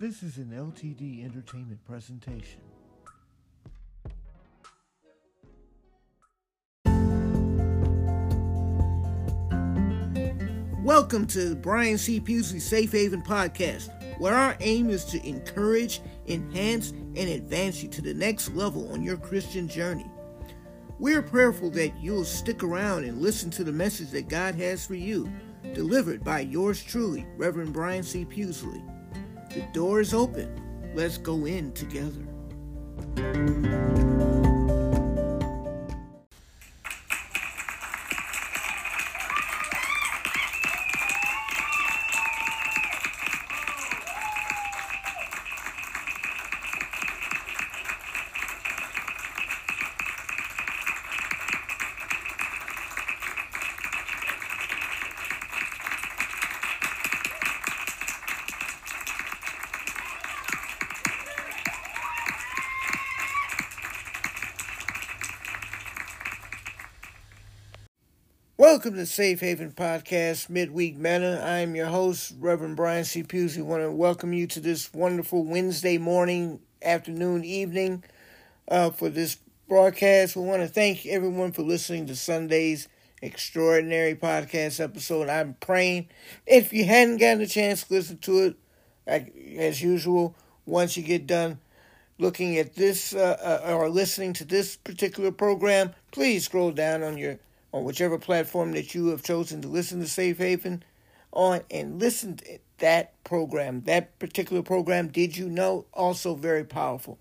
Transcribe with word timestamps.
This 0.00 0.22
is 0.22 0.36
an 0.36 0.52
LTD 0.54 1.24
Entertainment 1.24 1.84
presentation. 1.84 2.60
Welcome 10.84 11.26
to 11.26 11.56
Brian 11.56 11.98
C. 11.98 12.20
Pughsley 12.20 12.60
Safe 12.60 12.92
Haven 12.92 13.22
Podcast, 13.22 13.90
where 14.20 14.34
our 14.34 14.56
aim 14.60 14.88
is 14.88 15.04
to 15.06 15.26
encourage, 15.26 16.00
enhance, 16.28 16.90
and 16.90 17.18
advance 17.18 17.82
you 17.82 17.88
to 17.88 18.00
the 18.00 18.14
next 18.14 18.54
level 18.54 18.92
on 18.92 19.02
your 19.02 19.16
Christian 19.16 19.66
journey. 19.66 20.06
We're 21.00 21.22
prayerful 21.22 21.70
that 21.70 22.00
you'll 22.00 22.24
stick 22.24 22.62
around 22.62 23.02
and 23.02 23.20
listen 23.20 23.50
to 23.50 23.64
the 23.64 23.72
message 23.72 24.10
that 24.10 24.28
God 24.28 24.54
has 24.54 24.86
for 24.86 24.94
you, 24.94 25.28
delivered 25.74 26.22
by 26.22 26.38
yours 26.38 26.80
truly, 26.80 27.26
Reverend 27.36 27.72
Brian 27.72 28.04
C. 28.04 28.24
Pughsley. 28.24 28.80
The 29.50 29.66
door 29.72 30.00
is 30.00 30.12
open. 30.12 30.92
Let's 30.94 31.18
go 31.18 31.46
in 31.46 31.72
together. 31.72 32.24
Welcome 68.70 68.96
to 68.96 69.06
Safe 69.06 69.40
Haven 69.40 69.72
Podcast 69.72 70.50
Midweek 70.50 70.98
Manna. 70.98 71.40
I'm 71.42 71.74
your 71.74 71.86
host, 71.86 72.34
Reverend 72.38 72.76
Brian 72.76 73.06
C. 73.06 73.22
Pughsley. 73.22 73.62
want 73.62 73.82
to 73.82 73.90
welcome 73.90 74.34
you 74.34 74.46
to 74.46 74.60
this 74.60 74.92
wonderful 74.92 75.42
Wednesday 75.42 75.96
morning, 75.96 76.60
afternoon, 76.82 77.46
evening 77.46 78.04
uh, 78.70 78.90
for 78.90 79.08
this 79.08 79.38
broadcast. 79.68 80.36
We 80.36 80.42
want 80.42 80.60
to 80.60 80.68
thank 80.68 81.06
everyone 81.06 81.52
for 81.52 81.62
listening 81.62 82.08
to 82.08 82.14
Sunday's 82.14 82.88
extraordinary 83.22 84.14
podcast 84.14 84.84
episode. 84.84 85.30
I'm 85.30 85.54
praying 85.54 86.08
if 86.46 86.70
you 86.70 86.84
hadn't 86.84 87.16
gotten 87.16 87.40
a 87.40 87.46
chance 87.46 87.84
to 87.84 87.94
listen 87.94 88.18
to 88.18 88.38
it, 88.40 88.56
as 89.56 89.80
usual, 89.80 90.36
once 90.66 90.94
you 90.94 91.02
get 91.02 91.26
done 91.26 91.58
looking 92.18 92.58
at 92.58 92.74
this 92.74 93.14
uh, 93.14 93.62
uh, 93.66 93.72
or 93.72 93.88
listening 93.88 94.34
to 94.34 94.44
this 94.44 94.76
particular 94.76 95.32
program, 95.32 95.94
please 96.10 96.44
scroll 96.44 96.70
down 96.70 97.02
on 97.02 97.16
your 97.16 97.38
on 97.72 97.84
whichever 97.84 98.18
platform 98.18 98.72
that 98.72 98.94
you 98.94 99.08
have 99.08 99.22
chosen 99.22 99.62
to 99.62 99.68
listen 99.68 100.00
to 100.00 100.08
Safe 100.08 100.38
Haven 100.38 100.82
on 101.32 101.60
and 101.70 102.00
listen 102.00 102.36
to 102.36 102.58
that 102.78 103.22
program. 103.24 103.82
That 103.82 104.18
particular 104.18 104.62
program, 104.62 105.08
Did 105.08 105.36
You 105.36 105.48
Know? 105.48 105.86
Also 105.92 106.34
very 106.34 106.64
powerful. 106.64 107.18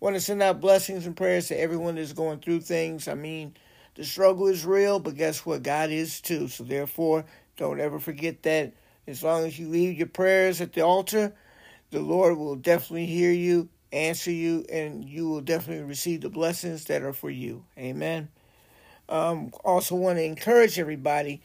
Want 0.00 0.14
to 0.14 0.20
send 0.20 0.42
out 0.42 0.60
blessings 0.60 1.06
and 1.06 1.16
prayers 1.16 1.48
to 1.48 1.60
everyone 1.60 1.96
that's 1.96 2.12
going 2.12 2.38
through 2.38 2.60
things. 2.60 3.08
I 3.08 3.14
mean, 3.14 3.54
the 3.96 4.04
struggle 4.04 4.46
is 4.46 4.64
real, 4.64 5.00
but 5.00 5.16
guess 5.16 5.44
what? 5.44 5.64
God 5.64 5.90
is 5.90 6.20
too. 6.20 6.46
So 6.46 6.62
therefore, 6.62 7.24
don't 7.56 7.80
ever 7.80 7.98
forget 7.98 8.44
that 8.44 8.74
as 9.08 9.24
long 9.24 9.44
as 9.44 9.58
you 9.58 9.68
leave 9.68 9.98
your 9.98 10.06
prayers 10.06 10.60
at 10.60 10.72
the 10.72 10.82
altar, 10.82 11.34
the 11.90 12.00
Lord 12.00 12.38
will 12.38 12.54
definitely 12.54 13.06
hear 13.06 13.32
you, 13.32 13.68
answer 13.92 14.30
you, 14.30 14.64
and 14.70 15.04
you 15.04 15.28
will 15.28 15.40
definitely 15.40 15.84
receive 15.84 16.20
the 16.20 16.28
blessings 16.28 16.84
that 16.84 17.02
are 17.02 17.12
for 17.12 17.30
you. 17.30 17.64
Amen. 17.76 18.28
Um, 19.08 19.52
also, 19.64 19.94
want 19.94 20.18
to 20.18 20.24
encourage 20.24 20.78
everybody 20.78 21.40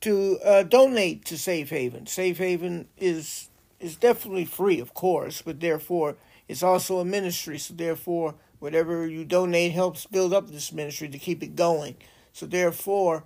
to 0.00 0.38
uh, 0.44 0.62
donate 0.64 1.24
to 1.26 1.38
Safe 1.38 1.70
Haven. 1.70 2.06
Safe 2.06 2.38
Haven 2.38 2.88
is 2.96 3.48
is 3.80 3.96
definitely 3.96 4.44
free, 4.44 4.78
of 4.78 4.94
course, 4.94 5.42
but 5.42 5.60
therefore 5.60 6.16
it's 6.48 6.62
also 6.62 6.98
a 6.98 7.04
ministry. 7.04 7.58
So 7.58 7.74
therefore, 7.74 8.34
whatever 8.58 9.06
you 9.06 9.24
donate 9.24 9.72
helps 9.72 10.06
build 10.06 10.32
up 10.32 10.48
this 10.48 10.72
ministry 10.72 11.08
to 11.08 11.18
keep 11.18 11.42
it 11.42 11.56
going. 11.56 11.96
So 12.32 12.46
therefore, 12.46 13.24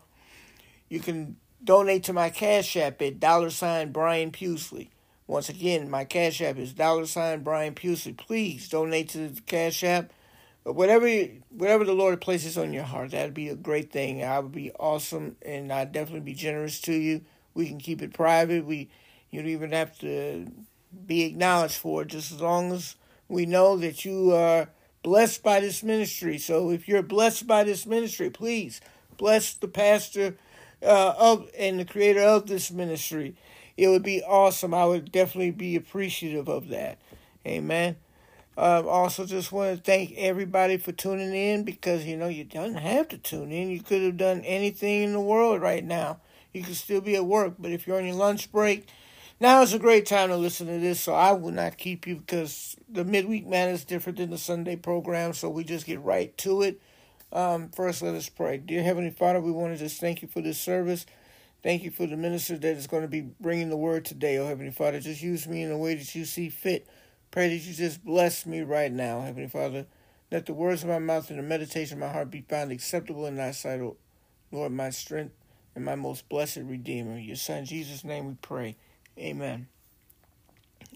you 0.89 1.01
can 1.01 1.37
donate 1.63 2.05
to 2.05 2.13
my 2.13 2.31
Cash 2.31 2.77
App 2.77 3.03
at 3.03 3.21
dollar 3.21 3.51
sign 3.51 3.93
Brian 3.93 4.31
Pughsley. 4.31 4.89
Once 5.27 5.49
again, 5.49 5.91
my 5.91 6.05
Cash 6.05 6.41
App 6.41 6.57
is 6.57 6.73
dollar 6.73 7.07
sign 7.07 7.43
Brian 7.43 7.75
Pughsley. 7.75 8.17
Please 8.17 8.69
donate 8.69 9.09
to 9.11 9.29
the 9.29 9.41
Cash 9.43 9.83
App. 9.83 10.13
Whatever 10.73 11.09
whatever 11.51 11.85
the 11.85 11.95
Lord 11.95 12.21
places 12.21 12.59
on 12.59 12.73
your 12.73 12.83
heart, 12.83 13.13
that'd 13.13 13.35
be 13.35 13.49
a 13.49 13.55
great 13.55 13.93
thing. 13.93 14.25
I 14.25 14.41
would 14.41 14.51
be 14.51 14.73
awesome, 14.73 15.37
and 15.43 15.73
I'd 15.73 15.93
definitely 15.93 16.21
be 16.21 16.35
generous 16.35 16.81
to 16.83 16.93
you. 16.93 17.23
We 17.55 17.69
can 17.69 17.79
keep 17.79 18.03
it 18.03 18.13
private. 18.13 18.67
We 18.67 18.91
you 19.31 19.41
don't 19.41 19.51
even 19.51 19.71
have 19.71 19.97
to 20.01 20.51
be 21.07 21.25
acknowledged 21.25 21.77
for 21.77 22.03
it, 22.03 22.09
just 22.09 22.33
as 22.33 22.41
long 22.41 22.73
as 22.73 22.97
we 23.29 23.47
know 23.47 23.77
that 23.77 24.05
you 24.05 24.33
are 24.33 24.69
blessed 25.05 25.45
by 25.45 25.61
this 25.61 25.85
ministry. 25.85 26.37
So 26.37 26.71
if 26.71 26.89
you're 26.89 27.03
blessed 27.03 27.47
by 27.47 27.63
this 27.63 27.87
ministry, 27.87 28.29
please 28.29 28.81
bless 29.17 29.55
the 29.55 29.69
pastor 29.69 30.37
uh, 30.83 31.15
of 31.17 31.49
and 31.57 31.79
the 31.79 31.85
creator 31.85 32.23
of 32.23 32.47
this 32.47 32.73
ministry. 32.73 33.37
It 33.77 33.87
would 33.87 34.03
be 34.03 34.21
awesome. 34.23 34.75
I 34.75 34.85
would 34.85 35.13
definitely 35.13 35.53
be 35.53 35.77
appreciative 35.77 36.49
of 36.49 36.69
that. 36.71 36.99
Amen. 37.47 37.97
Uh, 38.57 38.83
also, 38.87 39.27
just 39.27 39.53
want 39.53 39.77
to 39.77 39.83
thank 39.83 40.15
everybody 40.17 40.79
for 40.79 40.93
tuning 40.93 41.35
in 41.35 41.63
because 41.63 42.07
you 42.07 42.17
know 42.17 42.29
you 42.29 42.45
don't 42.45 42.77
have 42.77 43.09
to 43.09 43.19
tune 43.19 43.53
in. 43.53 43.71
You 43.71 43.83
could 43.83 44.03
have 44.03 44.17
done 44.17 44.41
anything 44.43 45.03
in 45.03 45.13
the 45.13 45.21
world 45.21 45.61
right 45.61 45.85
now. 45.85 46.21
You 46.55 46.63
could 46.63 46.77
still 46.77 47.03
be 47.03 47.17
at 47.17 47.27
work, 47.27 47.55
but 47.59 47.71
if 47.71 47.87
you're 47.87 47.99
on 47.99 48.07
your 48.07 48.15
lunch 48.15 48.51
break, 48.51 48.89
now 49.41 49.61
is 49.61 49.75
a 49.75 49.79
great 49.79 50.07
time 50.07 50.31
to 50.31 50.37
listen 50.37 50.67
to 50.69 50.79
this. 50.79 51.01
So 51.01 51.13
I 51.13 51.33
will 51.33 51.53
not 51.53 51.77
keep 51.77 52.07
you 52.07 52.17
because 52.17 52.77
the 52.89 53.05
midweek 53.05 53.47
man 53.47 53.69
is 53.69 53.85
different 53.85 54.17
than 54.17 54.31
the 54.31 54.39
Sunday 54.39 54.77
program. 54.77 55.35
So 55.35 55.51
we 55.51 55.63
just 55.63 55.85
get 55.85 56.01
right 56.01 56.37
to 56.39 56.63
it. 56.63 56.81
Um, 57.33 57.69
first, 57.69 58.01
let 58.01 58.15
us 58.15 58.31
pray. 58.31 58.57
Dear 58.57 58.83
Heavenly 58.83 59.11
Father, 59.11 59.41
we 59.41 59.53
want 59.53 59.75
to 59.75 59.79
just 59.79 60.01
thank 60.01 60.23
you 60.23 60.29
for 60.29 60.41
this 60.41 60.59
service. 60.59 61.05
Thank 61.63 61.83
you 61.83 61.91
for 61.91 62.07
the 62.07 62.17
minister 62.17 62.57
that 62.57 62.77
is 62.77 62.87
going 62.87 63.03
to 63.03 63.09
be 63.09 63.23
bringing 63.41 63.69
the 63.69 63.77
word 63.77 64.07
today, 64.07 64.39
oh 64.39 64.47
Heavenly 64.47 64.71
Father. 64.71 65.01
Just 65.01 65.21
use 65.23 65.47
me 65.47 65.63
in 65.63 65.71
a 65.71 65.77
way 65.77 65.97
that 65.97 66.15
you 66.15 66.25
see 66.25 66.49
fit. 66.49 66.89
Pray 67.31 67.49
that 67.49 67.65
you 67.65 67.75
just 67.75 68.05
bless 68.05 68.47
me 68.47 68.63
right 68.63 68.91
now, 68.91 69.21
Heavenly 69.21 69.49
Father. 69.49 69.87
Let 70.31 70.47
the 70.47 70.55
words 70.55 70.83
of 70.83 70.89
my 70.89 70.99
mouth 70.99 71.31
and 71.31 71.39
the 71.39 71.43
meditation 71.43 71.99
of 71.99 72.01
my 72.01 72.13
heart 72.13 72.31
be 72.31 72.41
found 72.41 72.73
acceptable 72.73 73.27
in 73.27 73.37
thy 73.37 73.53
sight, 73.53 73.81
O 73.81 73.97
Lord, 74.51 74.73
my 74.73 74.91
strength 74.91 75.35
and 75.75 75.85
my 75.85 75.95
most 75.95 76.29
blessed 76.29 76.63
Redeemer. 76.65 77.19
Your 77.19 77.37
Son, 77.37 77.65
Jesus' 77.65 78.05
name 78.05 78.27
we 78.27 78.37
pray. 78.41 78.77
Amen. 79.19 79.69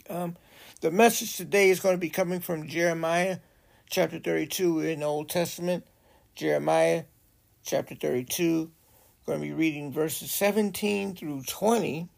Um, 0.08 0.36
the 0.80 0.90
message 0.90 1.36
today 1.36 1.70
is 1.70 1.78
going 1.78 1.94
to 1.94 2.00
be 2.00 2.10
coming 2.10 2.40
from 2.40 2.66
Jeremiah 2.66 3.38
chapter 3.88 4.18
32 4.18 4.80
in 4.80 5.00
the 5.00 5.06
Old 5.06 5.28
Testament. 5.28 5.86
Jeremiah 6.34 7.04
chapter 7.62 7.94
32. 7.94 8.70
going 9.26 9.40
to 9.40 9.46
be 9.46 9.52
reading 9.52 9.92
verses 9.92 10.30
17 10.32 11.14
through 11.14 11.42
20. 11.42 12.08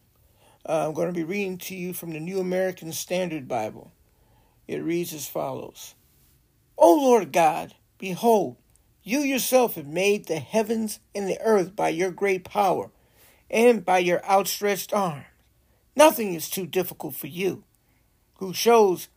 Uh, 0.65 0.87
I'm 0.87 0.95
going 0.95 1.09
to 1.09 1.13
be 1.13 1.25
reading 1.25 1.59
to 1.59 1.75
you 1.75 1.93
from 1.93 2.13
the 2.13 2.21
New 2.21 2.39
American 2.39 2.93
Standard 2.93 3.49
Bible. 3.49 3.91
It 4.67 4.83
reads 4.83 5.13
as 5.13 5.27
follows 5.29 5.95
O 6.79 6.95
Lord 6.95 7.33
God, 7.33 7.75
behold, 7.99 8.57
you 9.03 9.21
yourself 9.21 9.75
have 9.75 9.87
made 9.87 10.27
the 10.27 10.39
heavens 10.39 11.01
and 11.15 11.29
the 11.29 11.41
earth 11.41 11.75
by 11.75 11.89
your 11.89 12.11
great 12.11 12.45
power 12.45 12.91
and 13.51 13.85
by 13.85 13.99
your 13.99 14.25
outstretched 14.25 14.93
arm. 14.93 15.25
Nothing 15.95 16.35
is 16.35 16.49
too 16.49 16.67
difficult 16.67 17.15
for 17.15 17.27
you, 17.27 17.65
who 18.35 18.55
shows 18.55 19.09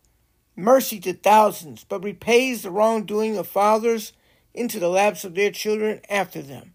mercy 0.56 1.00
to 1.02 1.14
thousands, 1.14 1.84
but 1.84 2.04
repays 2.04 2.64
the 2.64 2.72
wrongdoing 2.72 3.38
of 3.38 3.48
fathers 3.48 4.14
into 4.54 4.80
the 4.80 4.90
laps 4.90 5.24
of 5.24 5.36
their 5.36 5.52
children 5.52 6.02
after 6.10 6.42
them. 6.42 6.74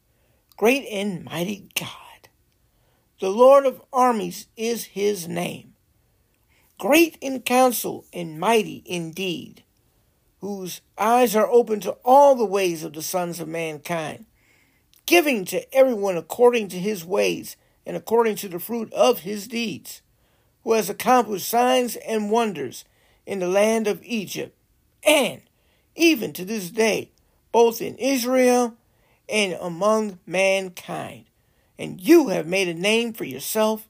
Great 0.57 0.87
and 0.87 1.25
mighty 1.25 1.69
God. 1.79 2.29
The 3.21 3.31
Lord 3.31 3.67
of 3.67 3.83
armies 3.93 4.47
is 4.57 4.85
his 4.85 5.29
name 5.29 5.70
great 6.81 7.19
in 7.21 7.39
counsel 7.41 8.07
and 8.11 8.41
mighty 8.41 8.83
indeed, 8.87 9.63
whose 10.41 10.81
eyes 10.97 11.37
are 11.37 11.49
open 11.51 11.79
to 11.79 11.93
all 12.03 12.35
the 12.35 12.45
ways 12.45 12.83
of 12.83 12.95
the 12.95 13.03
sons 13.03 13.39
of 13.39 13.47
mankind, 13.47 14.25
giving 15.05 15.45
to 15.45 15.75
everyone 15.75 16.17
according 16.17 16.67
to 16.67 16.79
his 16.79 17.05
ways 17.05 17.55
and 17.85 17.99
according 17.99 18.35
to 18.35 18.49
the 18.49 18.59
fruit 18.59 18.91
of 18.95 19.21
his 19.21 19.47
deeds, 19.47 20.01
who 20.65 20.73
has 20.73 20.89
accomplished 20.89 21.47
signs 21.47 21.97
and 21.97 22.31
wonders 22.31 22.87
in 23.27 23.41
the 23.41 23.49
land 23.49 23.87
of 23.87 24.03
Egypt, 24.03 24.57
and 25.05 25.43
even 25.95 26.33
to 26.33 26.47
this 26.47 26.71
day, 26.71 27.11
both 27.53 27.83
in 27.83 27.95
Israel 27.97 28.75
and 29.29 29.53
among 29.61 30.19
mankind. 30.25 31.27
And 31.79 32.01
you 32.01 32.29
have 32.29 32.47
made 32.47 32.69
a 32.69 32.75
name 32.75 33.13
for 33.13 33.25
yourself 33.25 33.87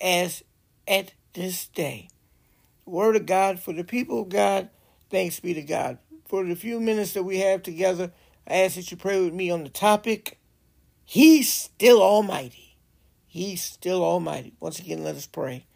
as 0.00 0.42
at 0.88 1.12
this 1.34 1.66
day. 1.68 2.08
Word 2.84 3.16
of 3.16 3.26
God 3.26 3.60
for 3.60 3.72
the 3.72 3.84
people 3.84 4.22
of 4.22 4.28
God. 4.28 4.68
Thanks 5.10 5.40
be 5.40 5.54
to 5.54 5.62
God. 5.62 5.98
For 6.26 6.44
the 6.44 6.56
few 6.56 6.80
minutes 6.80 7.12
that 7.12 7.22
we 7.22 7.38
have 7.38 7.62
together, 7.62 8.12
I 8.46 8.54
ask 8.62 8.76
that 8.76 8.90
you 8.90 8.96
pray 8.96 9.22
with 9.22 9.34
me 9.34 9.50
on 9.50 9.64
the 9.64 9.70
topic. 9.70 10.38
He's 11.04 11.52
still 11.52 12.02
Almighty. 12.02 12.76
He's 13.26 13.62
still 13.62 14.04
Almighty. 14.04 14.54
Once 14.60 14.78
again, 14.78 15.04
let 15.04 15.16
us 15.16 15.26
pray. 15.26 15.66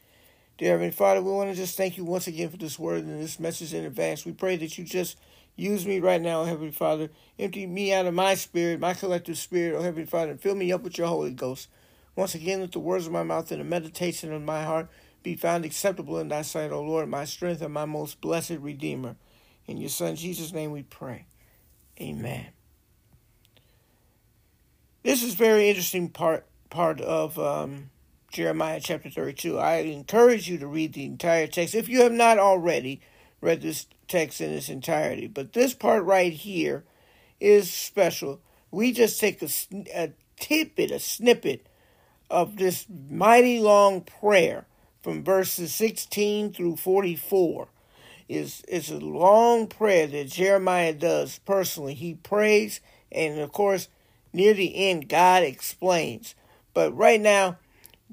Dear 0.58 0.72
Heavenly 0.72 0.90
Father, 0.90 1.22
we 1.22 1.30
want 1.30 1.50
to 1.50 1.56
just 1.56 1.76
thank 1.76 1.96
you 1.96 2.04
once 2.04 2.26
again 2.26 2.48
for 2.48 2.56
this 2.56 2.78
word 2.78 3.04
and 3.04 3.22
this 3.22 3.38
message 3.38 3.74
in 3.74 3.84
advance. 3.84 4.24
We 4.24 4.32
pray 4.32 4.56
that 4.56 4.78
you 4.78 4.84
just 4.84 5.18
use 5.54 5.86
me 5.86 6.00
right 6.00 6.20
now, 6.20 6.44
Heavenly 6.44 6.70
Father. 6.70 7.10
Empty 7.38 7.66
me 7.66 7.92
out 7.92 8.06
of 8.06 8.14
my 8.14 8.34
spirit, 8.34 8.80
my 8.80 8.94
collective 8.94 9.36
spirit, 9.36 9.76
oh 9.76 9.82
Heavenly 9.82 10.06
Father, 10.06 10.30
and 10.32 10.40
fill 10.40 10.54
me 10.54 10.72
up 10.72 10.82
with 10.82 10.96
your 10.96 11.08
Holy 11.08 11.32
Ghost. 11.32 11.68
Once 12.14 12.34
again, 12.34 12.60
let 12.60 12.72
the 12.72 12.78
words 12.78 13.06
of 13.06 13.12
my 13.12 13.22
mouth 13.22 13.50
and 13.50 13.60
the 13.60 13.64
meditation 13.64 14.32
of 14.32 14.40
my 14.40 14.64
heart 14.64 14.88
be 15.26 15.34
found 15.34 15.64
acceptable 15.64 16.20
in 16.20 16.28
thy 16.28 16.42
sight, 16.42 16.70
O 16.70 16.80
Lord, 16.80 17.08
my 17.08 17.24
strength 17.24 17.60
and 17.60 17.74
my 17.74 17.84
most 17.84 18.20
blessed 18.20 18.58
Redeemer. 18.60 19.16
In 19.66 19.76
your 19.76 19.88
Son 19.88 20.14
Jesus' 20.14 20.52
name 20.52 20.70
we 20.70 20.84
pray. 20.84 21.26
Amen. 22.00 22.46
This 25.02 25.24
is 25.24 25.34
very 25.34 25.68
interesting 25.68 26.10
part 26.10 26.46
part 26.70 27.00
of 27.00 27.40
um, 27.40 27.90
Jeremiah 28.30 28.78
chapter 28.80 29.10
32. 29.10 29.58
I 29.58 29.78
encourage 29.78 30.48
you 30.48 30.58
to 30.58 30.68
read 30.68 30.92
the 30.92 31.06
entire 31.06 31.48
text 31.48 31.74
if 31.74 31.88
you 31.88 32.02
have 32.02 32.12
not 32.12 32.38
already 32.38 33.00
read 33.40 33.62
this 33.62 33.86
text 34.06 34.40
in 34.40 34.52
its 34.52 34.68
entirety. 34.68 35.26
But 35.26 35.54
this 35.54 35.74
part 35.74 36.04
right 36.04 36.32
here 36.32 36.84
is 37.40 37.68
special. 37.68 38.40
We 38.70 38.92
just 38.92 39.18
take 39.18 39.42
a, 39.42 39.48
a 39.92 40.12
tidbit, 40.38 40.92
a 40.92 41.00
snippet 41.00 41.66
of 42.30 42.58
this 42.58 42.86
mighty 43.10 43.58
long 43.58 44.02
prayer 44.02 44.66
from 45.06 45.22
verses 45.22 45.72
16 45.72 46.52
through 46.52 46.74
44 46.74 47.68
is 48.28 48.62
is 48.62 48.90
a 48.90 48.98
long 48.98 49.68
prayer 49.68 50.08
that 50.08 50.26
Jeremiah 50.26 50.92
does 50.92 51.38
personally. 51.44 51.94
He 51.94 52.14
prays 52.14 52.80
and 53.12 53.38
of 53.38 53.52
course 53.52 53.86
near 54.32 54.52
the 54.52 54.88
end 54.88 55.08
God 55.08 55.44
explains. 55.44 56.34
But 56.74 56.90
right 56.96 57.20
now 57.20 57.58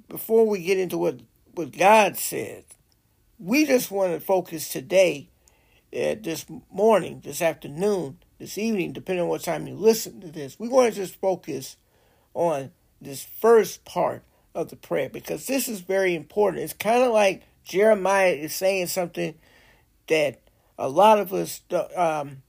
before 0.07 0.45
we 0.45 0.61
get 0.61 0.77
into 0.77 0.99
what 0.99 1.21
what 1.55 1.75
God 1.75 2.15
said, 2.15 2.63
we 3.39 3.65
just 3.65 3.89
want 3.89 4.13
to 4.13 4.19
focus 4.19 4.69
today 4.69 5.29
uh, 5.91 6.13
this 6.21 6.45
morning, 6.71 7.21
this 7.23 7.41
afternoon, 7.41 8.19
this 8.37 8.55
evening, 8.59 8.93
depending 8.93 9.23
on 9.23 9.29
what 9.29 9.41
time 9.41 9.65
you 9.65 9.73
listen 9.73 10.21
to 10.21 10.27
this. 10.27 10.59
We 10.59 10.69
want 10.69 10.93
to 10.93 11.01
just 11.01 11.19
focus 11.19 11.75
on 12.35 12.69
this 13.01 13.23
first 13.23 13.83
part 13.83 14.23
of 14.55 14.69
the 14.69 14.75
prayer 14.75 15.09
because 15.09 15.47
this 15.47 15.67
is 15.67 15.81
very 15.81 16.15
important. 16.15 16.63
It's 16.63 16.73
kind 16.73 17.03
of 17.03 17.11
like 17.11 17.43
Jeremiah 17.63 18.31
is 18.31 18.53
saying 18.53 18.87
something 18.87 19.35
that 20.07 20.41
a 20.77 20.89
lot 20.89 21.19
of 21.19 21.33
us 21.33 21.61
um, 21.95 22.43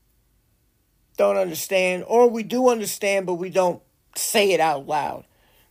don't 1.16 1.36
understand, 1.36 2.04
or 2.06 2.28
we 2.28 2.42
do 2.42 2.68
understand, 2.68 3.26
but 3.26 3.34
we 3.34 3.50
don't 3.50 3.82
say 4.16 4.52
it 4.52 4.60
out 4.60 4.86
loud. 4.86 5.24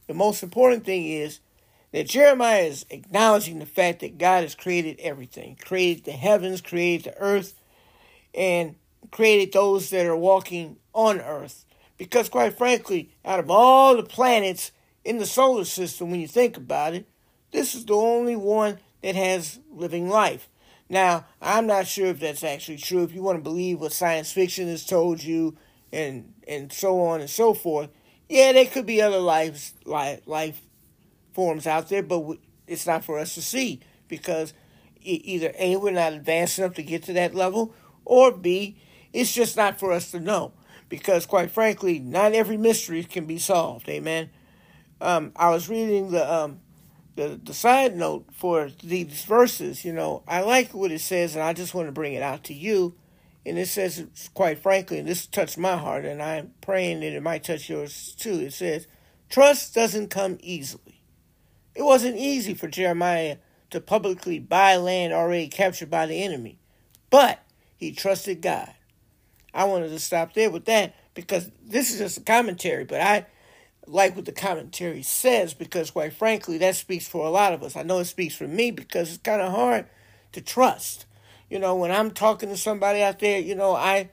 The 0.08 0.14
most 0.14 0.44
important 0.44 0.86
thing 0.86 1.06
is 1.06 1.40
that 1.92 2.08
Jeremiah 2.08 2.64
is 2.64 2.86
acknowledging 2.90 3.60
the 3.60 3.66
fact 3.66 4.00
that 4.00 4.18
God 4.18 4.44
has 4.44 4.56
created 4.56 5.00
everything, 5.00 5.58
created 5.64 6.06
the 6.06 6.12
heavens, 6.12 6.62
created 6.62 7.14
the 7.14 7.18
earth, 7.20 7.60
and 8.34 8.76
created 9.12 9.54
those 9.54 9.90
that 9.92 10.06
are 10.06 10.16
walking 10.16 10.78
on 10.94 11.20
earth. 11.22 11.66
Because, 11.98 12.30
quite 12.30 12.58
frankly, 12.58 13.12
out 13.24 13.40
of 13.40 13.52
all 13.52 13.96
the 13.96 14.04
planets 14.04 14.72
in 15.06 15.18
the 15.18 15.26
solar 15.26 15.66
system, 15.66 16.12
when 16.12 16.22
you 16.22 16.28
think 16.28 16.58
about 16.58 16.94
it, 16.94 17.08
this 17.52 17.76
is 17.76 17.86
the 17.86 17.94
only 17.94 18.36
one 18.36 18.80
that 19.02 19.16
has 19.16 19.60
living 19.72 20.10
life. 20.10 20.50
Now, 20.90 21.26
I'm 21.42 21.68
not 21.68 21.88
sure 21.88 22.08
if 22.08 22.20
that's 22.20 22.44
actually 22.44 22.78
true. 22.78 23.04
If 23.04 23.14
you 23.14 23.24
want 23.24 23.38
to 23.38 23.44
believe 23.44 23.80
what 23.80 23.94
science 23.94 24.32
fiction 24.32 24.68
has 24.68 24.86
told 24.86 25.24
you, 25.24 25.58
and 25.92 26.34
and 26.48 26.72
so 26.74 27.00
on 27.02 27.22
and 27.22 27.30
so 27.30 27.54
forth, 27.54 27.90
yeah, 28.28 28.52
there 28.52 28.66
could 28.66 28.86
be 28.86 29.02
other 29.02 29.20
lives, 29.20 29.74
life, 29.86 30.22
life 30.26 30.62
forms 31.34 31.68
out 31.68 31.90
there, 31.90 32.04
but 32.04 32.38
it's 32.68 32.88
not 32.88 33.06
for 33.06 33.20
us 33.20 33.36
to 33.36 33.42
see 33.42 33.80
because 34.08 34.54
either 35.02 35.54
a 35.58 35.76
we're 35.76 35.92
not 35.92 36.14
advanced 36.14 36.60
enough 36.60 36.74
to 36.76 36.84
get 36.84 37.04
to 37.04 37.14
that 37.14 37.36
level, 37.36 37.74
or 38.06 38.32
b 38.32 38.78
it's 39.12 39.34
just 39.34 39.56
not 39.56 39.80
for 39.80 39.92
us 39.92 40.12
to 40.12 40.20
know 40.20 40.54
because 40.90 41.26
quite 41.26 41.52
frankly, 41.52 42.00
not 42.00 42.34
every 42.34 42.58
mystery 42.58 43.04
can 43.04 43.26
be 43.26 43.38
solved. 43.38 43.88
Amen. 43.90 44.30
Um, 45.04 45.34
I 45.36 45.50
was 45.50 45.70
reading 45.70 46.12
the 46.12 46.34
um, 46.34 46.62
the 47.16 47.40
the 47.44 47.54
side 47.54 47.96
note 47.96 48.26
for 48.34 48.70
these 48.82 49.24
verses. 49.26 49.84
You 49.84 49.94
know, 49.94 50.24
I 50.28 50.42
like 50.42 50.74
what 50.74 50.92
it 50.92 51.02
says, 51.02 51.36
and 51.36 51.44
I 51.44 51.54
just 51.54 51.74
want 51.74 51.88
to 51.88 51.92
bring 51.92 52.14
it 52.14 52.24
out 52.24 52.44
to 52.46 52.54
you. 52.54 52.96
And 53.46 53.60
it 53.60 53.68
says, 53.68 54.06
quite 54.34 54.60
frankly, 54.60 55.00
and 55.00 55.08
this 55.08 55.26
touched 55.26 55.58
my 55.58 55.76
heart, 55.76 56.06
and 56.06 56.24
I'm 56.24 56.54
praying 56.62 57.02
that 57.02 57.12
it 57.12 57.22
might 57.22 57.44
touch 57.44 57.70
yours 57.70 58.16
too. 58.18 58.36
It 58.36 58.54
says, 58.54 58.88
trust 59.30 59.76
doesn't 59.76 60.10
come 60.10 60.38
easily. 60.42 61.02
It 61.76 61.84
wasn't 61.84 62.18
easy 62.18 62.54
for 62.54 62.70
Jeremiah 62.70 63.38
to 63.72 63.82
publicly 63.82 64.40
buy 64.40 64.78
land 64.78 65.12
already 65.12 65.50
captured 65.50 65.90
by 65.90 66.06
the 66.06 66.24
enemy, 66.24 66.58
but 67.10 67.44
he 67.76 67.92
trusted 67.92 68.42
God. 68.42 68.74
I 69.54 69.66
wanted 69.66 69.90
to 69.90 70.00
stop 70.00 70.34
there 70.34 70.50
with 70.50 70.64
that 70.66 70.96
because 71.14 71.52
this 71.62 71.92
is 71.92 72.00
just 72.00 72.20
a 72.20 72.22
commentary, 72.22 72.86
but 72.86 73.02
I 73.02 73.26
like 73.88 74.16
what 74.16 74.26
the 74.26 74.32
commentary 74.32 75.04
says 75.04 75.54
because, 75.54 75.92
quite 75.92 76.14
frankly, 76.14 76.58
that 76.60 76.76
speaks 76.76 77.08
for 77.08 77.26
a 77.26 77.30
lot 77.30 77.54
of 77.54 77.64
us. 77.64 77.76
I 77.76 77.84
know 77.84 78.00
it 78.00 78.06
speaks 78.06 78.36
for 78.36 78.48
me 78.48 78.72
because 78.72 79.10
it's 79.10 79.24
kind 79.24 79.42
of 79.42 79.52
hard 79.54 79.86
to 80.32 80.42
trust. 80.42 81.06
You 81.50 81.60
know, 81.60 81.76
when 81.76 81.92
I'm 81.92 82.12
talking 82.12 82.50
to 82.50 82.58
somebody 82.58 83.02
out 83.02 83.20
there, 83.20 83.40
you 83.40 83.56
know, 83.56 83.76
I 83.76 84.10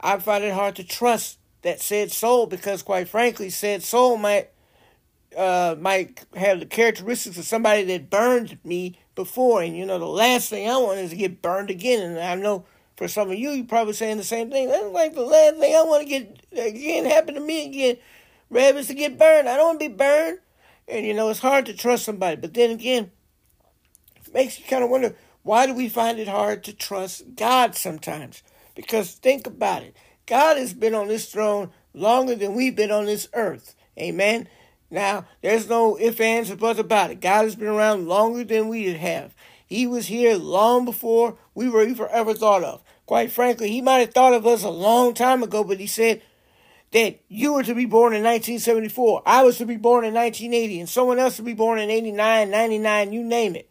I 0.00 0.18
find 0.18 0.44
it 0.44 0.54
hard 0.54 0.76
to 0.76 0.84
trust 0.84 1.38
that 1.62 1.80
said 1.80 2.12
soul 2.12 2.46
because, 2.46 2.82
quite 2.82 3.08
frankly, 3.08 3.50
said 3.50 3.82
soul 3.82 4.16
might 4.16 4.50
uh, 5.36 5.76
might 5.78 6.24
have 6.36 6.60
the 6.60 6.66
characteristics 6.66 7.38
of 7.38 7.44
somebody 7.44 7.84
that 7.84 8.10
burned 8.10 8.58
me 8.64 8.98
before, 9.14 9.62
and 9.62 9.76
you 9.76 9.86
know, 9.86 9.98
the 9.98 10.06
last 10.06 10.50
thing 10.50 10.68
I 10.68 10.76
want 10.76 10.98
is 10.98 11.10
to 11.10 11.16
get 11.16 11.42
burned 11.42 11.70
again. 11.70 12.02
And 12.02 12.18
I 12.18 12.34
know 12.34 12.64
for 12.96 13.08
some 13.08 13.30
of 13.30 13.38
you, 13.38 13.50
you're 13.50 13.66
probably 13.66 13.92
saying 13.94 14.16
the 14.16 14.24
same 14.24 14.50
thing. 14.50 14.68
That's 14.68 14.92
like 14.92 15.14
the 15.14 15.22
last 15.22 15.56
thing 15.56 15.74
I 15.74 15.82
want 15.82 16.02
to 16.02 16.08
get 16.08 16.46
again 16.52 17.04
happen 17.04 17.34
to 17.34 17.40
me 17.40 17.66
again. 17.66 17.96
Is 18.50 18.86
to 18.88 18.94
get 18.94 19.18
burned. 19.18 19.48
I 19.48 19.56
don't 19.56 19.66
want 19.66 19.80
to 19.80 19.88
be 19.88 19.94
burned. 19.94 20.38
And 20.86 21.06
you 21.06 21.14
know, 21.14 21.28
it's 21.30 21.40
hard 21.40 21.66
to 21.66 21.74
trust 21.74 22.04
somebody. 22.04 22.36
But 22.36 22.54
then 22.54 22.70
again, 22.70 23.10
it 24.24 24.34
makes 24.34 24.58
you 24.58 24.64
kind 24.66 24.84
of 24.84 24.90
wonder 24.90 25.14
why 25.42 25.66
do 25.66 25.74
we 25.74 25.88
find 25.88 26.18
it 26.18 26.28
hard 26.28 26.64
to 26.64 26.72
trust 26.72 27.34
God 27.36 27.74
sometimes? 27.74 28.42
Because 28.74 29.12
think 29.12 29.46
about 29.46 29.82
it. 29.82 29.96
God 30.26 30.56
has 30.56 30.72
been 30.72 30.94
on 30.94 31.08
this 31.08 31.30
throne 31.30 31.70
longer 31.92 32.34
than 32.34 32.54
we've 32.54 32.74
been 32.74 32.90
on 32.90 33.06
this 33.06 33.28
earth. 33.34 33.74
Amen. 33.98 34.48
Now, 34.90 35.26
there's 35.42 35.68
no 35.68 35.98
ifs, 35.98 36.20
ands, 36.20 36.50
or 36.50 36.56
buts 36.56 36.78
about 36.78 37.10
it. 37.10 37.20
God 37.20 37.44
has 37.44 37.56
been 37.56 37.68
around 37.68 38.08
longer 38.08 38.44
than 38.44 38.68
we 38.68 38.92
have. 38.94 39.34
He 39.66 39.86
was 39.86 40.06
here 40.06 40.36
long 40.36 40.84
before 40.84 41.36
we 41.54 41.68
were 41.68 42.08
ever 42.08 42.34
thought 42.34 42.64
of. 42.64 42.82
Quite 43.06 43.32
frankly, 43.32 43.70
he 43.70 43.82
might 43.82 43.98
have 43.98 44.14
thought 44.14 44.32
of 44.32 44.46
us 44.46 44.62
a 44.62 44.70
long 44.70 45.12
time 45.12 45.42
ago, 45.42 45.62
but 45.64 45.80
he 45.80 45.86
said 45.86 46.22
that 46.94 47.18
you 47.26 47.52
were 47.52 47.64
to 47.64 47.74
be 47.74 47.86
born 47.86 48.14
in 48.14 48.22
1974, 48.22 49.24
I 49.26 49.42
was 49.42 49.58
to 49.58 49.66
be 49.66 49.76
born 49.76 50.04
in 50.04 50.14
1980, 50.14 50.78
and 50.78 50.88
someone 50.88 51.18
else 51.18 51.36
to 51.36 51.42
be 51.42 51.52
born 51.52 51.80
in 51.80 51.90
89, 51.90 52.48
99, 52.48 53.12
you 53.12 53.24
name 53.24 53.56
it. 53.56 53.68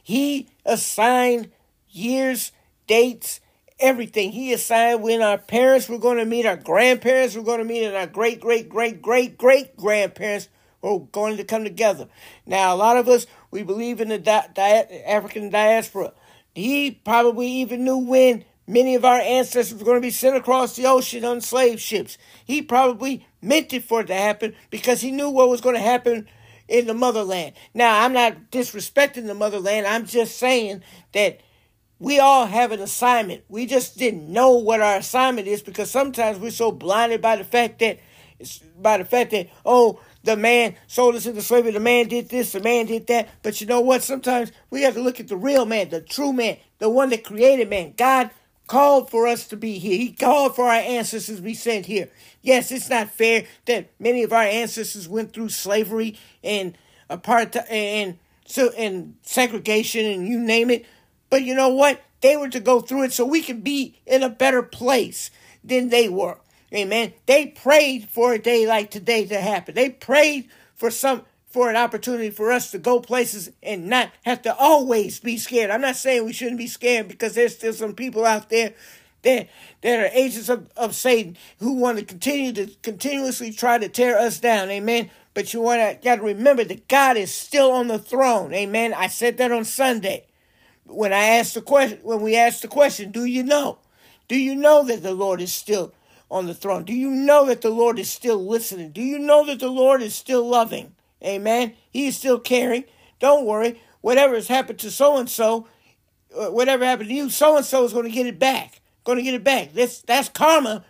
He 0.00 0.48
assigned 0.64 1.50
years, 1.90 2.52
dates, 2.86 3.40
everything. 3.80 4.30
He 4.30 4.52
assigned 4.52 5.02
when 5.02 5.20
our 5.20 5.36
parents 5.36 5.88
were 5.88 5.98
going 5.98 6.18
to 6.18 6.24
meet, 6.24 6.46
our 6.46 6.56
grandparents 6.56 7.34
were 7.34 7.42
going 7.42 7.58
to 7.58 7.64
meet, 7.64 7.84
and 7.84 7.96
our 7.96 8.06
great, 8.06 8.40
great, 8.40 8.68
great, 8.68 9.02
great, 9.02 9.36
great 9.36 9.76
grandparents 9.76 10.48
were 10.80 11.00
going 11.00 11.38
to 11.38 11.44
come 11.44 11.64
together. 11.64 12.06
Now, 12.46 12.72
a 12.72 12.76
lot 12.76 12.96
of 12.96 13.08
us, 13.08 13.26
we 13.50 13.64
believe 13.64 14.00
in 14.00 14.10
the 14.10 14.18
di- 14.18 14.48
di- 14.54 15.02
African 15.08 15.50
diaspora. 15.50 16.12
He 16.54 16.92
probably 16.92 17.48
even 17.48 17.82
knew 17.84 17.98
when 17.98 18.44
many 18.70 18.94
of 18.94 19.04
our 19.04 19.20
ancestors 19.20 19.78
were 19.78 19.84
going 19.84 19.96
to 19.96 20.00
be 20.00 20.10
sent 20.10 20.36
across 20.36 20.76
the 20.76 20.86
ocean 20.86 21.24
on 21.24 21.40
slave 21.40 21.80
ships. 21.80 22.16
He 22.44 22.62
probably 22.62 23.26
meant 23.42 23.72
it 23.72 23.84
for 23.84 24.02
it 24.02 24.06
to 24.06 24.14
happen 24.14 24.54
because 24.70 25.00
he 25.00 25.10
knew 25.10 25.28
what 25.28 25.48
was 25.48 25.60
going 25.60 25.74
to 25.74 25.80
happen 25.80 26.28
in 26.68 26.86
the 26.86 26.94
motherland. 26.94 27.54
Now, 27.74 28.04
I'm 28.04 28.12
not 28.12 28.50
disrespecting 28.52 29.26
the 29.26 29.34
motherland. 29.34 29.86
I'm 29.86 30.06
just 30.06 30.38
saying 30.38 30.82
that 31.12 31.40
we 31.98 32.20
all 32.20 32.46
have 32.46 32.70
an 32.70 32.80
assignment. 32.80 33.42
We 33.48 33.66
just 33.66 33.98
didn't 33.98 34.32
know 34.32 34.52
what 34.52 34.80
our 34.80 34.96
assignment 34.98 35.48
is 35.48 35.62
because 35.62 35.90
sometimes 35.90 36.38
we're 36.38 36.52
so 36.52 36.70
blinded 36.70 37.20
by 37.20 37.36
the 37.36 37.44
fact 37.44 37.80
that 37.80 37.98
by 38.80 38.96
the 38.96 39.04
fact 39.04 39.32
that 39.32 39.50
oh 39.66 40.00
the 40.24 40.34
man 40.34 40.74
sold 40.86 41.14
us 41.14 41.26
into 41.26 41.42
slavery, 41.42 41.72
the 41.72 41.80
man 41.80 42.08
did 42.08 42.30
this, 42.30 42.52
the 42.52 42.60
man 42.60 42.86
did 42.86 43.06
that. 43.08 43.28
But 43.42 43.60
you 43.60 43.66
know 43.66 43.80
what? 43.80 44.02
Sometimes 44.02 44.52
we 44.70 44.82
have 44.82 44.94
to 44.94 45.02
look 45.02 45.20
at 45.20 45.28
the 45.28 45.36
real 45.36 45.66
man, 45.66 45.90
the 45.90 46.00
true 46.00 46.32
man, 46.32 46.56
the 46.78 46.88
one 46.88 47.10
that 47.10 47.24
created 47.24 47.68
man. 47.68 47.94
God 47.96 48.30
called 48.70 49.10
for 49.10 49.26
us 49.26 49.48
to 49.48 49.56
be 49.56 49.78
here. 49.78 49.98
He 49.98 50.12
called 50.12 50.54
for 50.54 50.66
our 50.66 50.74
ancestors 50.74 51.36
to 51.38 51.42
be 51.42 51.54
sent 51.54 51.86
here. 51.86 52.08
Yes, 52.40 52.70
it's 52.70 52.88
not 52.88 53.10
fair 53.10 53.46
that 53.66 53.90
many 53.98 54.22
of 54.22 54.32
our 54.32 54.44
ancestors 54.44 55.08
went 55.08 55.32
through 55.32 55.48
slavery 55.48 56.16
and 56.44 56.78
apartheid 57.10 57.68
and 57.68 58.16
so 58.46 58.70
and 58.78 59.16
segregation 59.22 60.06
and 60.06 60.28
you 60.28 60.38
name 60.38 60.70
it. 60.70 60.86
But 61.30 61.42
you 61.42 61.56
know 61.56 61.70
what? 61.70 62.00
They 62.20 62.36
were 62.36 62.48
to 62.48 62.60
go 62.60 62.78
through 62.78 63.04
it 63.04 63.12
so 63.12 63.26
we 63.26 63.42
could 63.42 63.64
be 63.64 63.98
in 64.06 64.22
a 64.22 64.28
better 64.28 64.62
place 64.62 65.32
than 65.64 65.88
they 65.88 66.08
were. 66.08 66.38
Amen. 66.72 67.12
They 67.26 67.46
prayed 67.46 68.08
for 68.08 68.34
a 68.34 68.38
day 68.38 68.68
like 68.68 68.92
today 68.92 69.26
to 69.26 69.40
happen. 69.40 69.74
They 69.74 69.90
prayed 69.90 70.48
for 70.76 70.92
some 70.92 71.24
for 71.50 71.68
an 71.68 71.76
opportunity 71.76 72.30
for 72.30 72.52
us 72.52 72.70
to 72.70 72.78
go 72.78 73.00
places 73.00 73.50
and 73.62 73.88
not 73.88 74.10
have 74.24 74.40
to 74.42 74.54
always 74.56 75.20
be 75.20 75.36
scared. 75.36 75.70
I'm 75.70 75.80
not 75.80 75.96
saying 75.96 76.24
we 76.24 76.32
shouldn't 76.32 76.58
be 76.58 76.68
scared 76.68 77.08
because 77.08 77.34
there's 77.34 77.56
still 77.56 77.72
some 77.72 77.94
people 77.94 78.24
out 78.24 78.48
there 78.48 78.72
that 79.22 79.48
that 79.82 80.00
are 80.00 80.16
agents 80.16 80.48
of, 80.48 80.70
of 80.76 80.94
Satan 80.94 81.36
who 81.58 81.74
want 81.74 81.98
to 81.98 82.04
continue 82.04 82.52
to 82.52 82.68
continuously 82.82 83.52
try 83.52 83.78
to 83.78 83.88
tear 83.88 84.18
us 84.18 84.38
down. 84.38 84.70
Amen. 84.70 85.10
But 85.34 85.52
you 85.52 85.60
want 85.60 85.80
to 85.80 85.98
got 86.02 86.16
to 86.16 86.22
remember 86.22 86.64
that 86.64 86.88
God 86.88 87.16
is 87.16 87.34
still 87.34 87.72
on 87.72 87.88
the 87.88 87.98
throne. 87.98 88.54
Amen. 88.54 88.94
I 88.94 89.08
said 89.08 89.36
that 89.38 89.52
on 89.52 89.64
Sunday 89.64 90.26
when 90.86 91.12
I 91.12 91.22
asked 91.22 91.54
the 91.54 91.62
question 91.62 91.98
when 92.02 92.20
we 92.20 92.36
asked 92.36 92.62
the 92.62 92.68
question, 92.68 93.10
do 93.10 93.24
you 93.24 93.42
know? 93.42 93.78
Do 94.28 94.36
you 94.36 94.54
know 94.54 94.84
that 94.84 95.02
the 95.02 95.12
Lord 95.12 95.40
is 95.40 95.52
still 95.52 95.92
on 96.30 96.46
the 96.46 96.54
throne? 96.54 96.84
Do 96.84 96.94
you 96.94 97.10
know 97.10 97.46
that 97.46 97.60
the 97.60 97.70
Lord 97.70 97.98
is 97.98 98.10
still 98.10 98.44
listening? 98.46 98.92
Do 98.92 99.02
you 99.02 99.18
know 99.18 99.44
that 99.46 99.58
the 99.58 99.70
Lord 99.70 100.02
is 100.02 100.14
still 100.14 100.48
loving? 100.48 100.94
Amen. 101.24 101.74
He 101.90 102.06
is 102.06 102.16
still 102.16 102.38
caring. 102.38 102.84
Don't 103.18 103.44
worry. 103.44 103.80
Whatever 104.00 104.34
has 104.34 104.48
happened 104.48 104.78
to 104.80 104.90
so 104.90 105.18
and 105.18 105.28
so, 105.28 105.68
whatever 106.30 106.84
happened 106.84 107.08
to 107.08 107.14
you, 107.14 107.30
so 107.30 107.56
and 107.56 107.66
so 107.66 107.84
is 107.84 107.92
going 107.92 108.06
to 108.06 108.10
get 108.10 108.26
it 108.26 108.38
back. 108.38 108.80
Going 109.04 109.18
to 109.18 109.24
get 109.24 109.34
it 109.34 109.44
back. 109.44 109.72
That's 109.72 110.00
that's 110.02 110.28
karma 110.28 110.84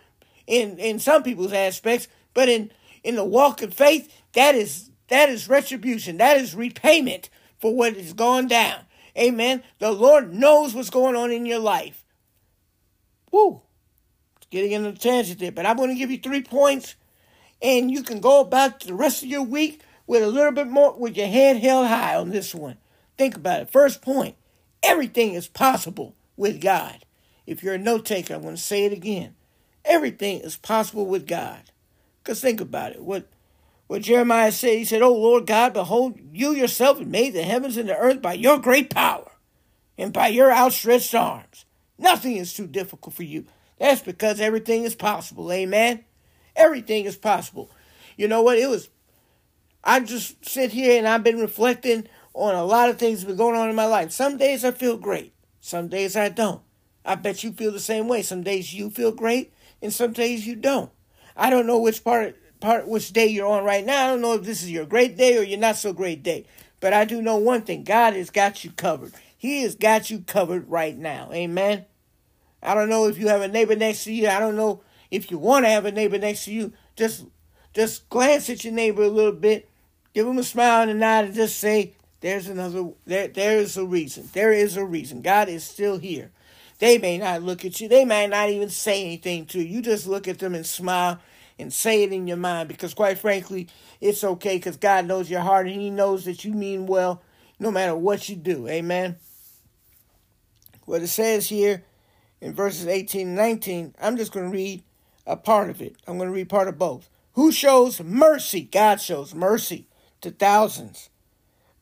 in 0.47 0.79
in 0.79 0.99
some 0.99 1.23
people's 1.23 1.53
aspects, 1.53 2.07
but 2.33 2.49
in 2.49 2.71
in 3.03 3.15
the 3.15 3.25
walk 3.25 3.61
of 3.61 3.73
faith, 3.73 4.13
that 4.33 4.55
is 4.55 4.89
that 5.09 5.29
is 5.29 5.49
retribution. 5.49 6.17
That 6.17 6.37
is 6.37 6.55
repayment 6.55 7.29
for 7.59 7.75
what 7.75 7.95
has 7.95 8.13
gone 8.13 8.47
down. 8.47 8.81
Amen. 9.17 9.63
The 9.79 9.91
Lord 9.91 10.33
knows 10.33 10.73
what's 10.73 10.89
going 10.89 11.15
on 11.15 11.31
in 11.31 11.45
your 11.45 11.59
life. 11.59 12.05
Woo. 13.31 13.61
Getting 14.49 14.71
into 14.71 14.91
the 14.91 14.97
tangent 14.97 15.39
there, 15.39 15.51
but 15.51 15.65
I'm 15.65 15.77
going 15.77 15.89
to 15.89 15.95
give 15.95 16.11
you 16.11 16.17
three 16.17 16.43
points, 16.43 16.95
and 17.61 17.89
you 17.89 18.03
can 18.03 18.19
go 18.19 18.41
about 18.41 18.81
the 18.81 18.93
rest 18.93 19.23
of 19.23 19.29
your 19.29 19.43
week 19.43 19.81
with 20.11 20.23
a 20.23 20.27
little 20.27 20.51
bit 20.51 20.67
more, 20.67 20.93
with 20.97 21.15
your 21.15 21.27
head 21.27 21.55
held 21.55 21.87
high 21.87 22.17
on 22.17 22.31
this 22.31 22.53
one. 22.53 22.75
Think 23.17 23.37
about 23.37 23.61
it. 23.61 23.71
First 23.71 24.01
point 24.01 24.35
everything 24.83 25.35
is 25.35 25.47
possible 25.47 26.15
with 26.35 26.59
God. 26.59 27.05
If 27.47 27.63
you're 27.63 27.75
a 27.75 27.77
note 27.77 28.05
taker, 28.05 28.33
I'm 28.33 28.41
going 28.41 28.55
to 28.55 28.61
say 28.61 28.83
it 28.83 28.91
again. 28.91 29.35
Everything 29.85 30.41
is 30.41 30.57
possible 30.57 31.05
with 31.05 31.25
God. 31.25 31.71
Because 32.21 32.41
think 32.41 32.59
about 32.59 32.91
it. 32.91 33.01
What 33.01 33.29
what 33.87 34.01
Jeremiah 34.01 34.51
said, 34.51 34.77
he 34.77 34.83
said, 34.83 35.01
Oh 35.01 35.15
Lord 35.15 35.47
God, 35.47 35.71
behold, 35.71 36.19
you 36.33 36.51
yourself 36.51 36.99
have 36.99 37.07
made 37.07 37.33
the 37.33 37.43
heavens 37.43 37.77
and 37.77 37.87
the 37.87 37.95
earth 37.95 38.21
by 38.21 38.33
your 38.33 38.59
great 38.59 38.89
power 38.89 39.31
and 39.97 40.11
by 40.11 40.27
your 40.27 40.51
outstretched 40.51 41.15
arms. 41.15 41.63
Nothing 41.97 42.35
is 42.35 42.53
too 42.53 42.67
difficult 42.67 43.15
for 43.15 43.23
you. 43.23 43.45
That's 43.79 44.01
because 44.01 44.41
everything 44.41 44.83
is 44.83 44.93
possible. 44.93 45.49
Amen. 45.53 46.03
Everything 46.53 47.05
is 47.05 47.15
possible. 47.15 47.71
You 48.17 48.27
know 48.27 48.41
what? 48.41 48.57
It 48.57 48.69
was 48.69 48.89
I 49.83 49.99
just 49.99 50.47
sit 50.47 50.71
here 50.71 50.97
and 50.97 51.07
I've 51.07 51.23
been 51.23 51.39
reflecting 51.39 52.07
on 52.33 52.55
a 52.55 52.63
lot 52.63 52.89
of 52.89 52.97
things 52.97 53.21
that 53.21 53.27
have 53.27 53.37
been 53.37 53.45
going 53.45 53.59
on 53.59 53.69
in 53.69 53.75
my 53.75 53.85
life. 53.85 54.11
Some 54.11 54.37
days 54.37 54.63
I 54.63 54.71
feel 54.71 54.97
great. 54.97 55.33
Some 55.59 55.87
days 55.87 56.15
I 56.15 56.29
don't. 56.29 56.61
I 57.03 57.15
bet 57.15 57.43
you 57.43 57.51
feel 57.51 57.71
the 57.71 57.79
same 57.79 58.07
way. 58.07 58.21
Some 58.21 58.43
days 58.43 58.73
you 58.73 58.89
feel 58.89 59.11
great 59.11 59.53
and 59.81 59.91
some 59.91 60.13
days 60.13 60.45
you 60.45 60.55
don't. 60.55 60.91
I 61.35 61.49
don't 61.49 61.67
know 61.67 61.79
which 61.79 62.03
part 62.03 62.37
part 62.59 62.87
which 62.87 63.11
day 63.11 63.25
you're 63.25 63.47
on 63.47 63.63
right 63.63 63.85
now. 63.85 64.05
I 64.05 64.07
don't 64.07 64.21
know 64.21 64.33
if 64.33 64.43
this 64.43 64.61
is 64.61 64.71
your 64.71 64.85
great 64.85 65.17
day 65.17 65.37
or 65.37 65.41
your 65.41 65.59
not 65.59 65.77
so 65.77 65.93
great 65.93 66.21
day. 66.23 66.45
But 66.79 66.93
I 66.93 67.05
do 67.05 67.21
know 67.21 67.37
one 67.37 67.61
thing. 67.61 67.83
God 67.83 68.13
has 68.13 68.29
got 68.29 68.63
you 68.63 68.71
covered. 68.71 69.13
He 69.37 69.63
has 69.63 69.75
got 69.75 70.09
you 70.09 70.19
covered 70.21 70.69
right 70.69 70.97
now. 70.97 71.29
Amen. 71.31 71.85
I 72.61 72.75
don't 72.75 72.89
know 72.89 73.07
if 73.07 73.17
you 73.17 73.27
have 73.27 73.41
a 73.41 73.47
neighbor 73.47 73.75
next 73.75 74.03
to 74.03 74.13
you. 74.13 74.27
I 74.27 74.39
don't 74.39 74.55
know 74.55 74.81
if 75.09 75.31
you 75.31 75.37
want 75.37 75.65
to 75.65 75.69
have 75.69 75.85
a 75.85 75.91
neighbor 75.91 76.17
next 76.17 76.45
to 76.45 76.51
you. 76.51 76.73
Just 76.95 77.25
just 77.73 78.09
glance 78.09 78.49
at 78.49 78.63
your 78.63 78.73
neighbor 78.73 79.03
a 79.03 79.07
little 79.09 79.31
bit 79.31 79.70
Give 80.13 80.25
them 80.25 80.37
a 80.37 80.43
smile 80.43 80.81
and 80.83 80.91
a 80.91 80.93
nod 80.93 81.25
and 81.25 81.33
just 81.33 81.59
say, 81.59 81.93
there's 82.19 82.47
another, 82.47 82.89
there, 83.05 83.27
there 83.27 83.57
is 83.57 83.77
a 83.77 83.85
reason. 83.85 84.29
There 84.33 84.51
is 84.51 84.77
a 84.77 84.85
reason. 84.85 85.21
God 85.21 85.49
is 85.49 85.63
still 85.63 85.97
here. 85.97 86.31
They 86.79 86.97
may 86.97 87.17
not 87.17 87.43
look 87.43 87.63
at 87.63 87.79
you. 87.79 87.87
They 87.87 88.05
may 88.05 88.27
not 88.27 88.49
even 88.49 88.69
say 88.69 89.03
anything 89.03 89.45
to 89.47 89.59
you. 89.59 89.65
You 89.65 89.81
just 89.81 90.07
look 90.07 90.27
at 90.27 90.39
them 90.39 90.55
and 90.55 90.65
smile 90.65 91.19
and 91.57 91.71
say 91.71 92.03
it 92.03 92.11
in 92.11 92.27
your 92.27 92.37
mind 92.37 92.67
because, 92.69 92.93
quite 92.93 93.19
frankly, 93.19 93.69
it's 93.99 94.23
okay 94.23 94.57
because 94.57 94.77
God 94.77 95.05
knows 95.05 95.29
your 95.29 95.41
heart 95.41 95.67
and 95.67 95.79
He 95.79 95.89
knows 95.89 96.25
that 96.25 96.43
you 96.43 96.53
mean 96.53 96.87
well 96.87 97.21
no 97.59 97.71
matter 97.71 97.95
what 97.95 98.27
you 98.29 98.35
do. 98.35 98.67
Amen. 98.67 99.17
What 100.85 101.03
it 101.03 101.07
says 101.07 101.47
here 101.47 101.83
in 102.41 102.53
verses 102.53 102.87
18 102.87 103.27
and 103.27 103.35
19, 103.35 103.95
I'm 104.01 104.17
just 104.17 104.31
going 104.31 104.47
to 104.47 104.51
read 104.51 104.83
a 105.27 105.37
part 105.37 105.69
of 105.69 105.81
it. 105.81 105.95
I'm 106.07 106.17
going 106.17 106.29
to 106.29 106.35
read 106.35 106.49
part 106.49 106.67
of 106.67 106.79
both. 106.79 107.09
Who 107.33 107.51
shows 107.51 108.01
mercy? 108.01 108.61
God 108.61 108.99
shows 108.99 109.35
mercy 109.35 109.87
to 110.21 110.31
thousands, 110.31 111.09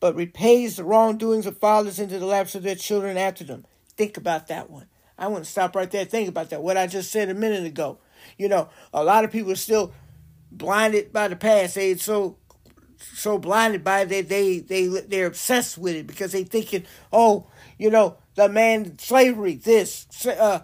but 0.00 0.14
repays 0.14 0.76
the 0.76 0.84
wrongdoings 0.84 1.46
of 1.46 1.58
fathers 1.58 1.98
into 1.98 2.18
the 2.18 2.26
laps 2.26 2.54
of 2.54 2.62
their 2.62 2.74
children 2.74 3.16
after 3.16 3.44
them. 3.44 3.64
Think 3.96 4.16
about 4.16 4.48
that 4.48 4.70
one. 4.70 4.86
I 5.18 5.26
want 5.26 5.44
to 5.44 5.50
stop 5.50 5.76
right 5.76 5.90
there. 5.90 6.06
Think 6.06 6.28
about 6.28 6.50
that. 6.50 6.62
What 6.62 6.78
I 6.78 6.86
just 6.86 7.12
said 7.12 7.28
a 7.28 7.34
minute 7.34 7.64
ago. 7.64 7.98
You 8.38 8.48
know, 8.48 8.70
a 8.92 9.04
lot 9.04 9.24
of 9.24 9.30
people 9.30 9.52
are 9.52 9.56
still 9.56 9.92
blinded 10.50 11.12
by 11.12 11.28
the 11.28 11.36
past. 11.36 11.74
They 11.74 11.94
so 11.96 12.38
so 12.96 13.38
blinded 13.38 13.82
by 13.82 14.00
it 14.00 14.08
they 14.08 14.22
they 14.22 14.58
they 14.58 14.86
they're 14.86 15.26
obsessed 15.26 15.78
with 15.78 15.94
it 15.94 16.06
because 16.06 16.32
they 16.32 16.44
thinking, 16.44 16.84
oh, 17.12 17.46
you 17.78 17.90
know, 17.90 18.16
the 18.34 18.48
man 18.48 18.98
slavery, 18.98 19.54
this 19.54 20.06
uh, 20.26 20.60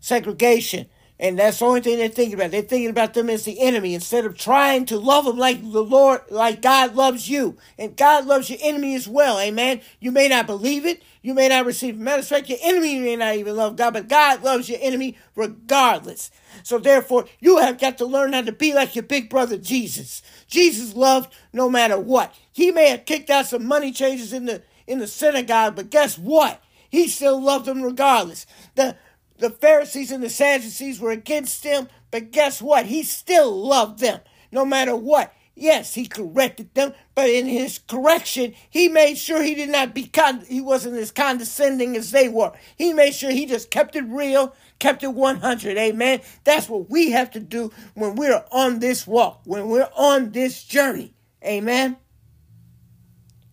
segregation, 0.00 0.86
and 1.18 1.38
that's 1.38 1.60
the 1.60 1.64
only 1.64 1.80
thing 1.80 1.98
they're 1.98 2.08
thinking 2.08 2.34
about. 2.34 2.50
They're 2.50 2.60
thinking 2.60 2.90
about 2.90 3.14
them 3.14 3.30
as 3.30 3.44
the 3.44 3.60
enemy 3.60 3.94
instead 3.94 4.26
of 4.26 4.36
trying 4.36 4.84
to 4.86 4.98
love 4.98 5.24
them 5.24 5.38
like 5.38 5.62
the 5.62 5.82
Lord, 5.82 6.20
like 6.28 6.60
God 6.60 6.94
loves 6.94 7.28
you. 7.28 7.56
And 7.78 7.96
God 7.96 8.26
loves 8.26 8.50
your 8.50 8.58
enemy 8.62 8.94
as 8.94 9.08
well. 9.08 9.38
Amen. 9.40 9.80
You 9.98 10.12
may 10.12 10.28
not 10.28 10.46
believe 10.46 10.84
it. 10.84 11.02
You 11.22 11.32
may 11.32 11.48
not 11.48 11.64
receive. 11.64 11.96
Matter 11.96 12.20
of 12.20 12.28
fact, 12.28 12.50
your 12.50 12.58
enemy 12.62 12.98
may 12.98 13.16
not 13.16 13.34
even 13.36 13.56
love 13.56 13.76
God, 13.76 13.94
but 13.94 14.08
God 14.08 14.42
loves 14.42 14.68
your 14.68 14.78
enemy 14.82 15.16
regardless. 15.34 16.30
So 16.62 16.78
therefore, 16.78 17.24
you 17.40 17.58
have 17.58 17.78
got 17.80 17.96
to 17.98 18.06
learn 18.06 18.34
how 18.34 18.42
to 18.42 18.52
be 18.52 18.74
like 18.74 18.94
your 18.94 19.02
big 19.02 19.30
brother 19.30 19.56
Jesus. 19.56 20.20
Jesus 20.46 20.94
loved 20.94 21.34
no 21.52 21.70
matter 21.70 21.98
what. 21.98 22.34
He 22.52 22.70
may 22.70 22.90
have 22.90 23.06
kicked 23.06 23.30
out 23.30 23.46
some 23.46 23.66
money 23.66 23.90
changers 23.90 24.32
in 24.34 24.44
the 24.44 24.62
in 24.86 24.98
the 25.00 25.06
synagogue, 25.06 25.74
but 25.74 25.90
guess 25.90 26.16
what? 26.16 26.62
He 26.88 27.08
still 27.08 27.42
loved 27.42 27.66
them 27.66 27.82
regardless. 27.82 28.46
The 28.76 28.96
the 29.38 29.50
Pharisees 29.50 30.10
and 30.10 30.22
the 30.22 30.30
Sadducees 30.30 31.00
were 31.00 31.10
against 31.10 31.64
him, 31.64 31.88
but 32.10 32.30
guess 32.30 32.62
what? 32.62 32.86
He 32.86 33.02
still 33.02 33.54
loved 33.54 34.00
them 34.00 34.20
no 34.50 34.64
matter 34.64 34.96
what. 34.96 35.32
Yes, 35.58 35.94
he 35.94 36.06
corrected 36.06 36.74
them, 36.74 36.92
but 37.14 37.30
in 37.30 37.46
his 37.46 37.78
correction, 37.78 38.54
he 38.68 38.88
made 38.88 39.16
sure 39.16 39.42
he 39.42 39.54
did 39.54 39.70
not 39.70 39.94
be 39.94 40.06
con- 40.06 40.44
he 40.46 40.60
wasn't 40.60 40.96
as 40.96 41.10
condescending 41.10 41.96
as 41.96 42.10
they 42.10 42.28
were. 42.28 42.52
He 42.76 42.92
made 42.92 43.14
sure 43.14 43.30
he 43.30 43.46
just 43.46 43.70
kept 43.70 43.96
it 43.96 44.04
real, 44.04 44.54
kept 44.78 45.02
it 45.02 45.14
100. 45.14 45.78
Amen. 45.78 46.20
That's 46.44 46.68
what 46.68 46.90
we 46.90 47.12
have 47.12 47.30
to 47.30 47.40
do 47.40 47.72
when 47.94 48.16
we're 48.16 48.44
on 48.52 48.80
this 48.80 49.06
walk, 49.06 49.40
when 49.44 49.68
we're 49.68 49.88
on 49.96 50.32
this 50.32 50.62
journey. 50.62 51.14
Amen. 51.42 51.96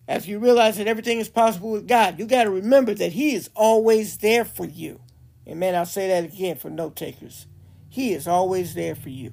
As 0.06 0.28
you 0.28 0.38
realize 0.38 0.76
that 0.76 0.86
everything 0.86 1.20
is 1.20 1.30
possible 1.30 1.70
with 1.70 1.88
God, 1.88 2.18
you 2.18 2.26
got 2.26 2.44
to 2.44 2.50
remember 2.50 2.92
that 2.92 3.12
he 3.12 3.34
is 3.34 3.48
always 3.54 4.18
there 4.18 4.44
for 4.44 4.66
you. 4.66 5.00
Amen. 5.48 5.74
I'll 5.74 5.86
say 5.86 6.08
that 6.08 6.24
again 6.24 6.56
for 6.56 6.70
note 6.70 6.96
takers. 6.96 7.46
He 7.88 8.12
is 8.12 8.26
always 8.26 8.74
there 8.74 8.94
for 8.94 9.10
you. 9.10 9.32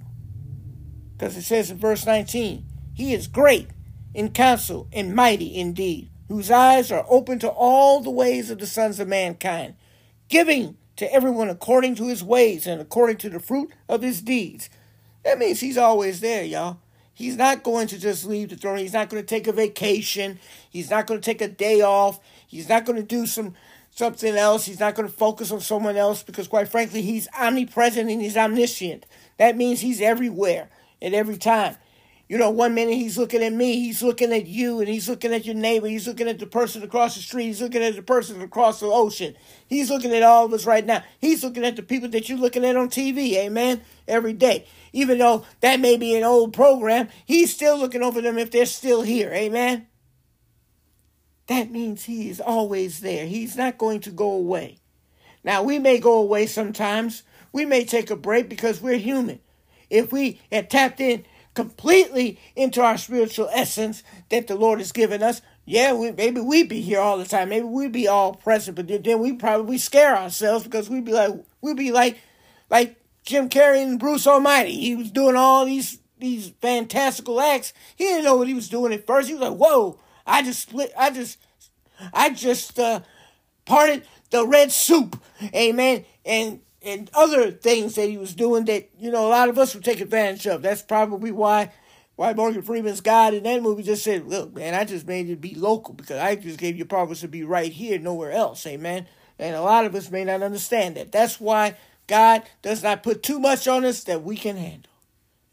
Because 1.17 1.37
it 1.37 1.43
says 1.43 1.71
in 1.71 1.77
verse 1.77 2.05
19, 2.05 2.65
He 2.93 3.13
is 3.13 3.27
great 3.27 3.69
in 4.13 4.31
counsel 4.31 4.87
and 4.91 5.15
mighty 5.15 5.55
indeed, 5.55 6.09
whose 6.27 6.51
eyes 6.51 6.91
are 6.91 7.05
open 7.09 7.39
to 7.39 7.49
all 7.49 8.01
the 8.01 8.09
ways 8.09 8.49
of 8.49 8.59
the 8.59 8.67
sons 8.67 8.99
of 8.99 9.07
mankind, 9.07 9.75
giving 10.27 10.77
to 10.97 11.11
everyone 11.13 11.49
according 11.49 11.95
to 11.95 12.07
his 12.07 12.23
ways 12.23 12.67
and 12.67 12.81
according 12.81 13.17
to 13.17 13.29
the 13.29 13.39
fruit 13.39 13.71
of 13.87 14.01
his 14.01 14.21
deeds. 14.21 14.69
That 15.23 15.39
means 15.39 15.59
he's 15.59 15.77
always 15.77 16.19
there, 16.19 16.43
y'all. 16.43 16.79
He's 17.13 17.37
not 17.37 17.63
going 17.63 17.87
to 17.87 17.99
just 17.99 18.25
leave 18.25 18.49
the 18.49 18.55
throne. 18.55 18.79
He's 18.79 18.93
not 18.93 19.09
going 19.09 19.21
to 19.21 19.27
take 19.27 19.47
a 19.47 19.51
vacation. 19.51 20.39
He's 20.69 20.89
not 20.89 21.07
going 21.07 21.19
to 21.19 21.25
take 21.25 21.41
a 21.41 21.47
day 21.47 21.81
off. 21.81 22.19
He's 22.47 22.69
not 22.69 22.85
going 22.85 22.97
to 22.97 23.03
do 23.03 23.25
some 23.27 23.53
something 23.91 24.36
else. 24.36 24.65
He's 24.65 24.79
not 24.79 24.95
going 24.95 25.07
to 25.07 25.13
focus 25.13 25.51
on 25.51 25.62
someone 25.62 25.98
else 25.98 26.24
because, 26.24 26.48
quite 26.48 26.67
frankly, 26.67 27.01
he's 27.01 27.27
omnipresent 27.38 28.10
and 28.10 28.21
he's 28.21 28.38
omniscient. 28.38 29.05
That 29.38 29.55
means 29.55 29.81
he's 29.81 30.01
everywhere 30.01 30.69
at 31.01 31.13
every 31.13 31.38
time. 31.38 31.75
You 32.31 32.38
know, 32.38 32.50
one 32.50 32.74
minute 32.74 32.93
he's 32.93 33.17
looking 33.17 33.43
at 33.43 33.51
me, 33.51 33.81
he's 33.81 34.01
looking 34.01 34.31
at 34.31 34.45
you, 34.45 34.79
and 34.79 34.88
he's 34.88 35.10
looking 35.10 35.33
at 35.33 35.45
your 35.45 35.53
neighbor, 35.53 35.88
he's 35.88 36.07
looking 36.07 36.29
at 36.29 36.39
the 36.39 36.45
person 36.45 36.81
across 36.81 37.15
the 37.15 37.21
street, 37.21 37.48
he's 37.48 37.62
looking 37.62 37.83
at 37.83 37.98
the 37.98 38.01
person 38.01 38.41
across 38.41 38.79
the 38.79 38.86
ocean. 38.86 39.36
He's 39.67 39.89
looking 39.89 40.13
at 40.13 40.24
all 40.24 40.45
of 40.45 40.53
us 40.53 40.65
right 40.65 40.86
now. 40.86 41.03
He's 41.19 41.43
looking 41.43 41.65
at 41.65 41.75
the 41.75 41.83
people 41.83 42.07
that 42.07 42.29
you're 42.29 42.38
looking 42.38 42.63
at 42.63 42.77
on 42.77 42.89
TV, 42.89 43.33
amen, 43.33 43.81
every 44.07 44.31
day. 44.31 44.65
Even 44.93 45.17
though 45.17 45.43
that 45.60 45.81
may 45.81 45.98
be 45.98 46.15
an 46.15 46.24
old 46.24 46.53
program, 46.53 47.10
he's 47.25 47.53
still 47.53 47.77
looking 47.77 48.01
over 48.01 48.21
them 48.21 48.38
if 48.38 48.50
they're 48.50 48.65
still 48.65 49.01
here, 49.01 49.33
amen. 49.33 49.88
That 51.51 51.72
means 51.72 52.05
He 52.05 52.29
is 52.29 52.39
always 52.39 53.01
there. 53.01 53.25
He's 53.25 53.55
not 53.55 53.77
going 53.77 54.00
to 54.01 54.12
go 54.12 54.31
away. 54.31 54.77
Now, 55.43 55.63
we 55.63 55.79
may 55.79 56.00
go 56.00 56.15
away 56.15 56.46
sometimes. 56.46 57.24
We 57.51 57.65
may 57.65 57.84
take 57.84 58.10
a 58.10 58.15
break 58.15 58.48
because 58.48 58.81
we're 58.81 58.98
human. 58.98 59.39
If 59.89 60.12
we 60.12 60.39
had 60.51 60.70
tapped 60.70 61.01
in 61.01 61.25
completely 61.53 62.39
into 62.55 62.81
our 62.81 62.98
spiritual 62.98 63.50
essence 63.51 64.03
that 64.29 64.48
the 64.48 64.55
Lord 64.55 64.79
has 64.79 64.91
given 64.91 65.22
us, 65.22 65.41
yeah, 65.65 65.93
we, 65.93 66.12
maybe 66.12 66.41
we'd 66.41 66.70
be 66.70 66.81
here 66.81 67.00
all 67.00 67.17
the 67.17 67.25
time. 67.25 67.50
Maybe 67.50 67.65
we'd 67.65 67.91
be 67.91 68.08
all 68.08 68.36
present, 68.36 68.75
but 68.75 68.88
then 68.88 69.20
we 69.20 69.34
probably 69.34 69.77
scare 69.77 70.17
ourselves 70.17 70.63
because 70.63 70.89
we'd 70.89 71.05
be 71.05 71.13
like, 71.13 71.34
we'd 71.62 71.77
be 71.77 71.91
like, 71.91 72.17
like 72.70 72.96
Jim 73.24 73.50
Carrey 73.50 73.84
and 73.84 74.00
Bruce 74.00 74.25
Almighty. 74.25 74.79
He 74.79 74.96
was 74.96 75.12
doing 75.12 75.36
all 75.36 75.65
these 75.65 76.00
these 76.17 76.51
fantastical 76.62 77.41
acts. 77.41 77.74
He 77.96 78.05
didn't 78.05 78.25
know 78.25 78.38
what 78.38 78.48
he 78.48 78.53
was 78.53 78.70
doing 78.70 78.93
at 78.93 79.08
first. 79.08 79.27
He 79.27 79.34
was 79.34 79.50
like, 79.50 79.58
"Whoa! 79.58 80.00
I 80.31 80.43
just 80.43 80.61
split. 80.61 80.93
I 80.97 81.11
just, 81.11 81.38
I 82.13 82.29
just 82.29 82.79
uh, 82.79 83.01
parted 83.65 84.05
the 84.29 84.47
red 84.47 84.71
soup, 84.71 85.21
amen." 85.53 86.05
And 86.25 86.61
and 86.81 87.11
other 87.13 87.51
things 87.51 87.95
that 87.95 88.09
he 88.09 88.17
was 88.17 88.33
doing 88.33 88.65
that 88.65 88.89
you 88.97 89.11
know 89.11 89.27
a 89.27 89.29
lot 89.29 89.50
of 89.50 89.57
us 89.59 89.75
would 89.75 89.83
take 89.83 90.00
advantage 90.00 90.47
of. 90.47 90.61
That's 90.61 90.81
probably 90.81 91.31
why 91.31 91.71
why 92.15 92.33
Morgan 92.33 92.61
Freeman's 92.61 93.01
God 93.01 93.33
in 93.33 93.43
that 93.43 93.61
movie 93.61 93.83
just 93.83 94.03
said, 94.03 94.27
"Look, 94.27 94.55
man, 94.55 94.73
I 94.73 94.85
just 94.85 95.05
made 95.05 95.29
it 95.29 95.41
be 95.41 95.53
local 95.53 95.93
because 95.93 96.17
I 96.17 96.35
just 96.35 96.59
gave 96.59 96.77
you 96.77 96.83
a 96.83 96.88
promise 96.88 97.21
to 97.21 97.27
be 97.27 97.43
right 97.43 97.71
here, 97.71 98.00
nowhere 98.00 98.31
else." 98.31 98.65
Amen. 98.65 99.07
And 99.38 99.55
a 99.55 99.61
lot 99.61 99.85
of 99.85 99.95
us 99.95 100.11
may 100.11 100.23
not 100.23 100.43
understand 100.43 100.95
that. 100.95 101.11
That's 101.11 101.39
why 101.39 101.75
God 102.07 102.43
does 102.61 102.83
not 102.83 103.03
put 103.03 103.23
too 103.23 103.39
much 103.39 103.67
on 103.67 103.83
us 103.83 104.03
that 104.03 104.23
we 104.23 104.38
can 104.38 104.55
handle. 104.55 104.91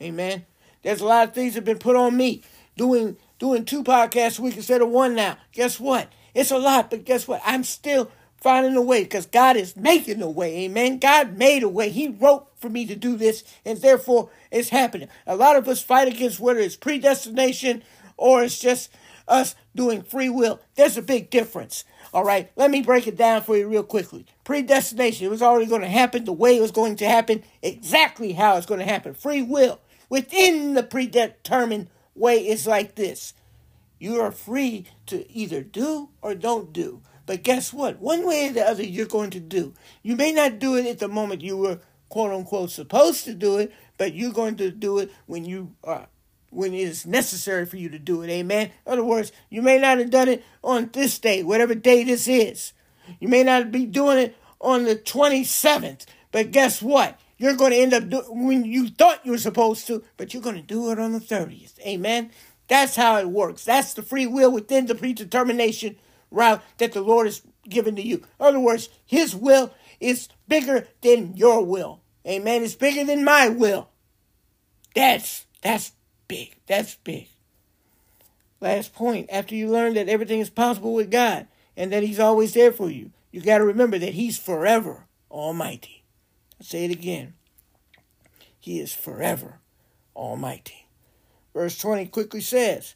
Amen. 0.00 0.44
There's 0.82 1.00
a 1.00 1.06
lot 1.06 1.26
of 1.26 1.35
things 1.35 1.54
that 1.54 1.58
have 1.58 1.64
been 1.64 1.78
put 1.78 1.97
on 1.97 2.16
me. 2.16 2.42
Doing 2.76 3.16
doing 3.38 3.64
two 3.64 3.85
podcasts 3.85 4.38
a 4.38 4.42
week 4.42 4.57
instead 4.57 4.83
of 4.83 4.88
one 4.88 5.14
now. 5.14 5.37
Guess 5.52 5.80
what? 5.80 6.12
It's 6.35 6.50
a 6.50 6.59
lot, 6.59 6.90
but 6.90 7.04
guess 7.04 7.26
what? 7.26 7.40
I'm 7.45 7.64
still 7.64 8.11
finding 8.37 8.76
a 8.76 8.83
way 8.83 9.02
because 9.02 9.26
God 9.26 9.57
is 9.57 9.76
making 9.76 10.23
a 10.23 10.30
way. 10.30 10.64
Amen. 10.64 10.99
God 10.99 11.37
made 11.37 11.62
a 11.62 11.68
way. 11.68 11.90
He 11.90 12.09
wrote 12.09 12.49
for 12.57 12.68
me 12.68 12.87
to 12.87 12.97
do 12.97 13.16
this, 13.16 13.45
and 13.64 13.78
therefore 13.78 14.30
it's 14.50 14.68
happening. 14.68 15.09
A 15.26 15.37
lot 15.37 15.57
of 15.57 15.68
us 15.68 15.83
fight 15.83 16.09
against 16.09 16.40
whether 16.40 16.61
it's 16.61 16.76
predestination 16.76 17.83
or 18.16 18.42
it's 18.42 18.59
just 18.59 18.90
us 19.26 19.54
doing 19.75 20.02
free 20.02 20.28
will. 20.28 20.61
There's 20.75 20.97
a 20.97 21.02
big 21.02 21.30
difference. 21.30 21.85
All 22.12 22.25
right, 22.25 22.50
let 22.57 22.71
me 22.71 22.80
break 22.80 23.07
it 23.07 23.16
down 23.16 23.42
for 23.42 23.57
you 23.57 23.68
real 23.68 23.83
quickly. 23.83 24.25
Predestination, 24.45 25.26
it 25.26 25.30
was 25.30 25.42
already 25.42 25.66
going 25.66 25.83
to 25.83 25.88
happen 25.88 26.25
the 26.25 26.33
way 26.33 26.57
it 26.57 26.62
was 26.62 26.71
going 26.71 26.97
to 26.97 27.07
happen, 27.07 27.45
exactly 27.62 28.33
how 28.33 28.57
it's 28.57 28.66
going 28.66 28.80
to 28.80 28.87
happen. 28.87 29.12
Free 29.12 29.42
will, 29.42 29.80
within 30.09 30.75
the 30.75 30.83
predetermined 30.83 31.88
way, 32.18 32.46
is 32.46 32.66
like 32.66 32.94
this 32.94 33.34
you 33.98 34.20
are 34.20 34.30
free 34.30 34.87
to 35.06 35.30
either 35.32 35.62
do 35.62 36.10
or 36.22 36.34
don't 36.34 36.72
do. 36.72 37.02
But 37.26 37.42
guess 37.42 37.72
what? 37.72 37.98
One 37.98 38.26
way 38.26 38.48
or 38.48 38.52
the 38.52 38.66
other, 38.66 38.82
you're 38.82 39.06
going 39.06 39.30
to 39.30 39.40
do. 39.40 39.75
You 40.02 40.16
may 40.16 40.32
not 40.32 40.58
do 40.58 40.76
it 40.76 40.87
at 40.87 40.98
the 40.98 41.08
moment 41.08 41.42
you 41.42 41.56
were 41.56 41.80
quote 42.08 42.32
unquote 42.32 42.70
supposed 42.70 43.25
to 43.25 43.34
do 43.34 43.58
it, 43.58 43.72
but 43.98 44.14
you're 44.14 44.32
going 44.32 44.56
to 44.56 44.70
do 44.70 44.98
it 44.98 45.12
when 45.26 45.44
you 45.44 45.75
are 45.84 46.08
when 46.50 46.72
it 46.72 46.80
is 46.80 47.06
necessary 47.06 47.66
for 47.66 47.76
you 47.76 47.90
to 47.90 47.98
do 47.98 48.22
it. 48.22 48.30
Amen. 48.30 48.70
In 48.87 48.92
other 48.92 49.04
words, 49.04 49.32
you 49.50 49.60
may 49.60 49.78
not 49.78 49.98
have 49.98 50.08
done 50.08 50.28
it 50.28 50.42
on 50.64 50.88
this 50.94 51.18
day, 51.18 51.42
whatever 51.42 51.75
day 51.75 52.04
this 52.04 52.26
is. 52.26 52.72
You 53.20 53.28
may 53.28 53.42
not 53.42 53.70
be 53.70 53.84
doing 53.84 54.16
it 54.16 54.37
on 54.58 54.84
the 54.84 54.96
27th, 54.96 56.06
but 56.32 56.50
guess 56.50 56.80
what? 56.80 57.20
You're 57.38 57.54
going 57.54 57.71
to 57.71 57.78
end 57.78 57.95
up 57.95 58.09
doing 58.09 58.47
when 58.47 58.64
you 58.64 58.88
thought 58.88 59.25
you 59.25 59.30
were 59.30 59.38
supposed 59.38 59.87
to, 59.87 60.02
but 60.16 60.35
you're 60.35 60.42
going 60.42 60.57
to 60.57 60.62
do 60.62 60.90
it 60.90 60.99
on 60.99 61.12
the 61.12 61.21
30th. 61.21 61.78
Amen. 61.80 62.30
That's 62.66 62.97
how 62.97 63.16
it 63.18 63.30
works. 63.30 63.64
That's 63.64 63.95
the 63.95 64.02
free 64.02 64.26
will 64.26 64.50
within 64.50 64.87
the 64.87 64.95
predetermination 64.95 65.97
route 66.30 66.62
that 66.78 66.92
the 66.92 67.00
Lord 67.00 67.26
has 67.26 67.42
given 67.68 67.97
to 67.97 68.02
you. 68.02 68.16
In 68.16 68.47
other 68.47 68.61
words, 68.61 68.88
His 69.07 69.35
will 69.35 69.73
is 70.00 70.28
bigger 70.49 70.88
than 71.00 71.37
your 71.37 71.64
will. 71.64 72.00
Amen. 72.26 72.62
It's 72.62 72.75
bigger 72.75 73.04
than 73.04 73.25
my 73.25 73.49
will. 73.49 73.89
That's 74.95 75.47
that's 75.62 75.93
big. 76.26 76.56
That's 76.67 76.97
big. 76.97 77.28
Last 78.60 78.93
point. 78.93 79.28
After 79.30 79.54
you 79.54 79.71
learn 79.71 79.95
that 79.95 80.08
everything 80.08 80.41
is 80.41 80.50
possible 80.50 80.93
with 80.93 81.10
God 81.10 81.47
and 81.76 81.93
that 81.93 82.02
He's 82.02 82.21
always 82.21 82.54
there 82.54 82.73
for 82.73 82.91
you, 82.91 83.12
you 83.30 83.41
got 83.41 83.58
to 83.58 83.65
remember 83.65 83.99
that 83.99 84.15
He's 84.15 84.39
forever 84.39 85.06
Almighty. 85.30 85.98
I'll 86.60 86.66
say 86.66 86.84
it 86.84 86.90
again. 86.90 87.34
He 88.58 88.80
is 88.80 88.92
forever 88.92 89.60
Almighty. 90.14 90.88
Verse 91.54 91.78
20 91.78 92.06
quickly 92.06 92.40
says, 92.40 92.94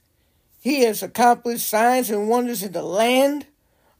He 0.60 0.82
has 0.82 1.02
accomplished 1.02 1.68
signs 1.68 2.10
and 2.10 2.28
wonders 2.28 2.62
in 2.62 2.72
the 2.72 2.82
land 2.82 3.46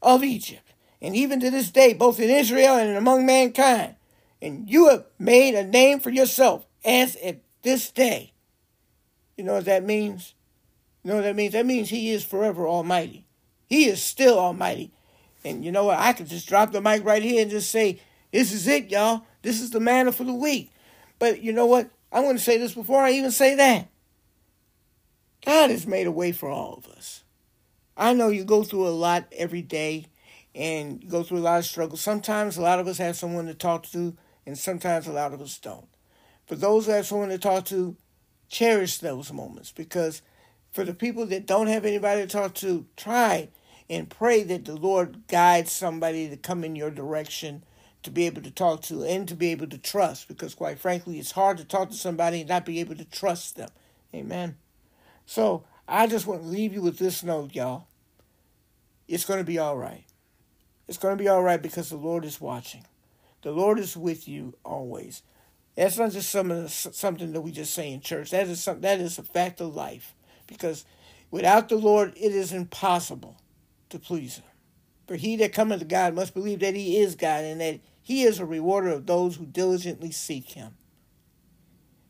of 0.01 0.23
Egypt, 0.23 0.73
and 1.01 1.15
even 1.15 1.39
to 1.39 1.49
this 1.49 1.71
day, 1.71 1.93
both 1.93 2.19
in 2.19 2.29
Israel 2.29 2.75
and 2.75 2.95
among 2.95 3.25
mankind. 3.25 3.95
And 4.41 4.69
you 4.69 4.89
have 4.89 5.05
made 5.17 5.55
a 5.55 5.63
name 5.63 5.99
for 5.99 6.09
yourself, 6.09 6.65
as 6.83 7.15
at 7.17 7.39
this 7.61 7.91
day 7.91 8.33
you 9.35 9.43
know 9.43 9.53
what 9.53 9.65
that 9.65 9.83
means? 9.83 10.33
You 11.03 11.09
know 11.09 11.15
what 11.17 11.23
that 11.23 11.35
means? 11.35 11.53
That 11.53 11.65
means 11.65 11.89
He 11.89 12.11
is 12.11 12.23
forever 12.23 12.67
Almighty. 12.67 13.25
He 13.67 13.85
is 13.85 14.01
still 14.01 14.37
Almighty. 14.37 14.91
And 15.43 15.65
you 15.65 15.71
know 15.71 15.85
what? 15.85 15.99
I 15.99 16.13
could 16.13 16.27
just 16.27 16.47
drop 16.47 16.71
the 16.71 16.81
mic 16.81 17.03
right 17.03 17.23
here 17.23 17.41
and 17.41 17.51
just 17.51 17.71
say, 17.71 17.99
This 18.31 18.51
is 18.51 18.67
it, 18.67 18.89
y'all. 18.89 19.23
This 19.43 19.61
is 19.61 19.69
the 19.69 19.79
manna 19.79 20.11
for 20.11 20.23
the 20.23 20.33
week. 20.33 20.71
But 21.19 21.41
you 21.41 21.53
know 21.53 21.67
what? 21.67 21.91
I'm 22.11 22.23
going 22.23 22.37
to 22.37 22.41
say 22.41 22.57
this 22.57 22.73
before 22.73 23.01
I 23.01 23.11
even 23.11 23.31
say 23.31 23.55
that. 23.55 23.89
God 25.45 25.69
has 25.69 25.85
made 25.85 26.07
a 26.07 26.11
way 26.11 26.31
for 26.31 26.49
all 26.49 26.73
of 26.73 26.87
us. 26.87 27.23
I 27.95 28.13
know 28.13 28.29
you 28.29 28.43
go 28.43 28.63
through 28.63 28.87
a 28.87 28.89
lot 28.89 29.25
every 29.31 29.61
day 29.61 30.07
and 30.55 31.07
go 31.09 31.23
through 31.23 31.39
a 31.39 31.39
lot 31.39 31.59
of 31.59 31.65
struggles. 31.65 32.01
Sometimes 32.01 32.57
a 32.57 32.61
lot 32.61 32.79
of 32.79 32.87
us 32.87 32.97
have 32.97 33.15
someone 33.15 33.45
to 33.47 33.53
talk 33.53 33.85
to, 33.87 34.15
and 34.45 34.57
sometimes 34.57 35.07
a 35.07 35.11
lot 35.11 35.33
of 35.33 35.41
us 35.41 35.57
don't. 35.57 35.87
For 36.47 36.55
those 36.55 36.85
that 36.85 36.95
have 36.95 37.05
someone 37.07 37.29
to 37.29 37.37
talk 37.37 37.65
to, 37.65 37.95
cherish 38.49 38.99
those 38.99 39.33
moments 39.33 39.71
because 39.71 40.21
for 40.71 40.83
the 40.83 40.93
people 40.93 41.25
that 41.27 41.45
don't 41.45 41.67
have 41.67 41.85
anybody 41.85 42.21
to 42.21 42.27
talk 42.27 42.53
to, 42.55 42.85
try 42.95 43.49
and 43.89 44.09
pray 44.09 44.43
that 44.43 44.65
the 44.65 44.75
Lord 44.75 45.27
guides 45.27 45.71
somebody 45.71 46.29
to 46.29 46.37
come 46.37 46.63
in 46.63 46.75
your 46.75 46.91
direction 46.91 47.63
to 48.03 48.11
be 48.11 48.25
able 48.25 48.41
to 48.41 48.51
talk 48.51 48.81
to 48.83 49.03
and 49.03 49.27
to 49.27 49.35
be 49.35 49.51
able 49.51 49.67
to 49.67 49.77
trust 49.77 50.27
because 50.27 50.53
quite 50.53 50.77
frankly 50.77 51.19
it's 51.19 51.31
hard 51.31 51.57
to 51.57 51.65
talk 51.65 51.89
to 51.89 51.95
somebody 51.95 52.41
and 52.41 52.49
not 52.49 52.65
be 52.65 52.79
able 52.79 52.95
to 52.95 53.05
trust 53.05 53.55
them. 53.55 53.69
Amen. 54.13 54.57
So 55.25 55.63
I 55.87 56.07
just 56.07 56.27
want 56.27 56.41
to 56.41 56.47
leave 56.47 56.73
you 56.73 56.81
with 56.81 56.97
this 56.97 57.23
note, 57.23 57.55
y'all. 57.55 57.87
It's 59.07 59.25
going 59.25 59.39
to 59.39 59.45
be 59.45 59.57
all 59.57 59.77
right. 59.77 60.05
It's 60.87 60.97
going 60.97 61.17
to 61.17 61.23
be 61.23 61.29
all 61.29 61.41
right 61.41 61.61
because 61.61 61.89
the 61.89 61.97
Lord 61.97 62.25
is 62.25 62.41
watching. 62.41 62.85
The 63.41 63.51
Lord 63.51 63.79
is 63.79 63.97
with 63.97 64.27
you 64.27 64.55
always. 64.63 65.23
That's 65.75 65.97
not 65.97 66.11
just 66.11 66.29
some 66.29 66.67
something 66.67 67.33
that 67.33 67.41
we 67.41 67.51
just 67.51 67.73
say 67.73 67.91
in 67.91 68.01
church. 68.01 68.31
That 68.31 68.47
is 68.47 68.61
some, 68.61 68.81
that 68.81 68.99
is 68.99 69.17
a 69.17 69.23
fact 69.23 69.59
of 69.59 69.75
life. 69.75 70.13
Because 70.45 70.85
without 71.31 71.69
the 71.69 71.77
Lord, 71.77 72.13
it 72.15 72.31
is 72.31 72.53
impossible 72.53 73.37
to 73.89 73.97
please 73.97 74.37
Him. 74.37 74.45
For 75.07 75.15
he 75.15 75.35
that 75.37 75.51
cometh 75.51 75.79
to 75.79 75.85
God 75.85 76.13
must 76.13 76.33
believe 76.33 76.59
that 76.59 76.75
He 76.75 76.97
is 76.97 77.15
God, 77.15 77.43
and 77.43 77.59
that 77.59 77.79
He 78.03 78.23
is 78.23 78.39
a 78.39 78.45
rewarder 78.45 78.89
of 78.89 79.05
those 79.05 79.37
who 79.37 79.45
diligently 79.45 80.11
seek 80.11 80.51
Him. 80.51 80.75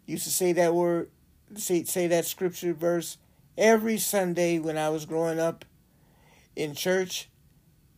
Used 0.06 0.26
to 0.26 0.32
say 0.32 0.52
that 0.54 0.74
word, 0.74 1.12
say 1.56 1.84
say 1.84 2.08
that 2.08 2.26
scripture 2.26 2.74
verse 2.74 3.18
every 3.58 3.98
Sunday 3.98 4.60
when 4.60 4.78
I 4.78 4.90
was 4.90 5.06
growing 5.06 5.40
up 5.40 5.64
in 6.56 6.74
church, 6.74 7.30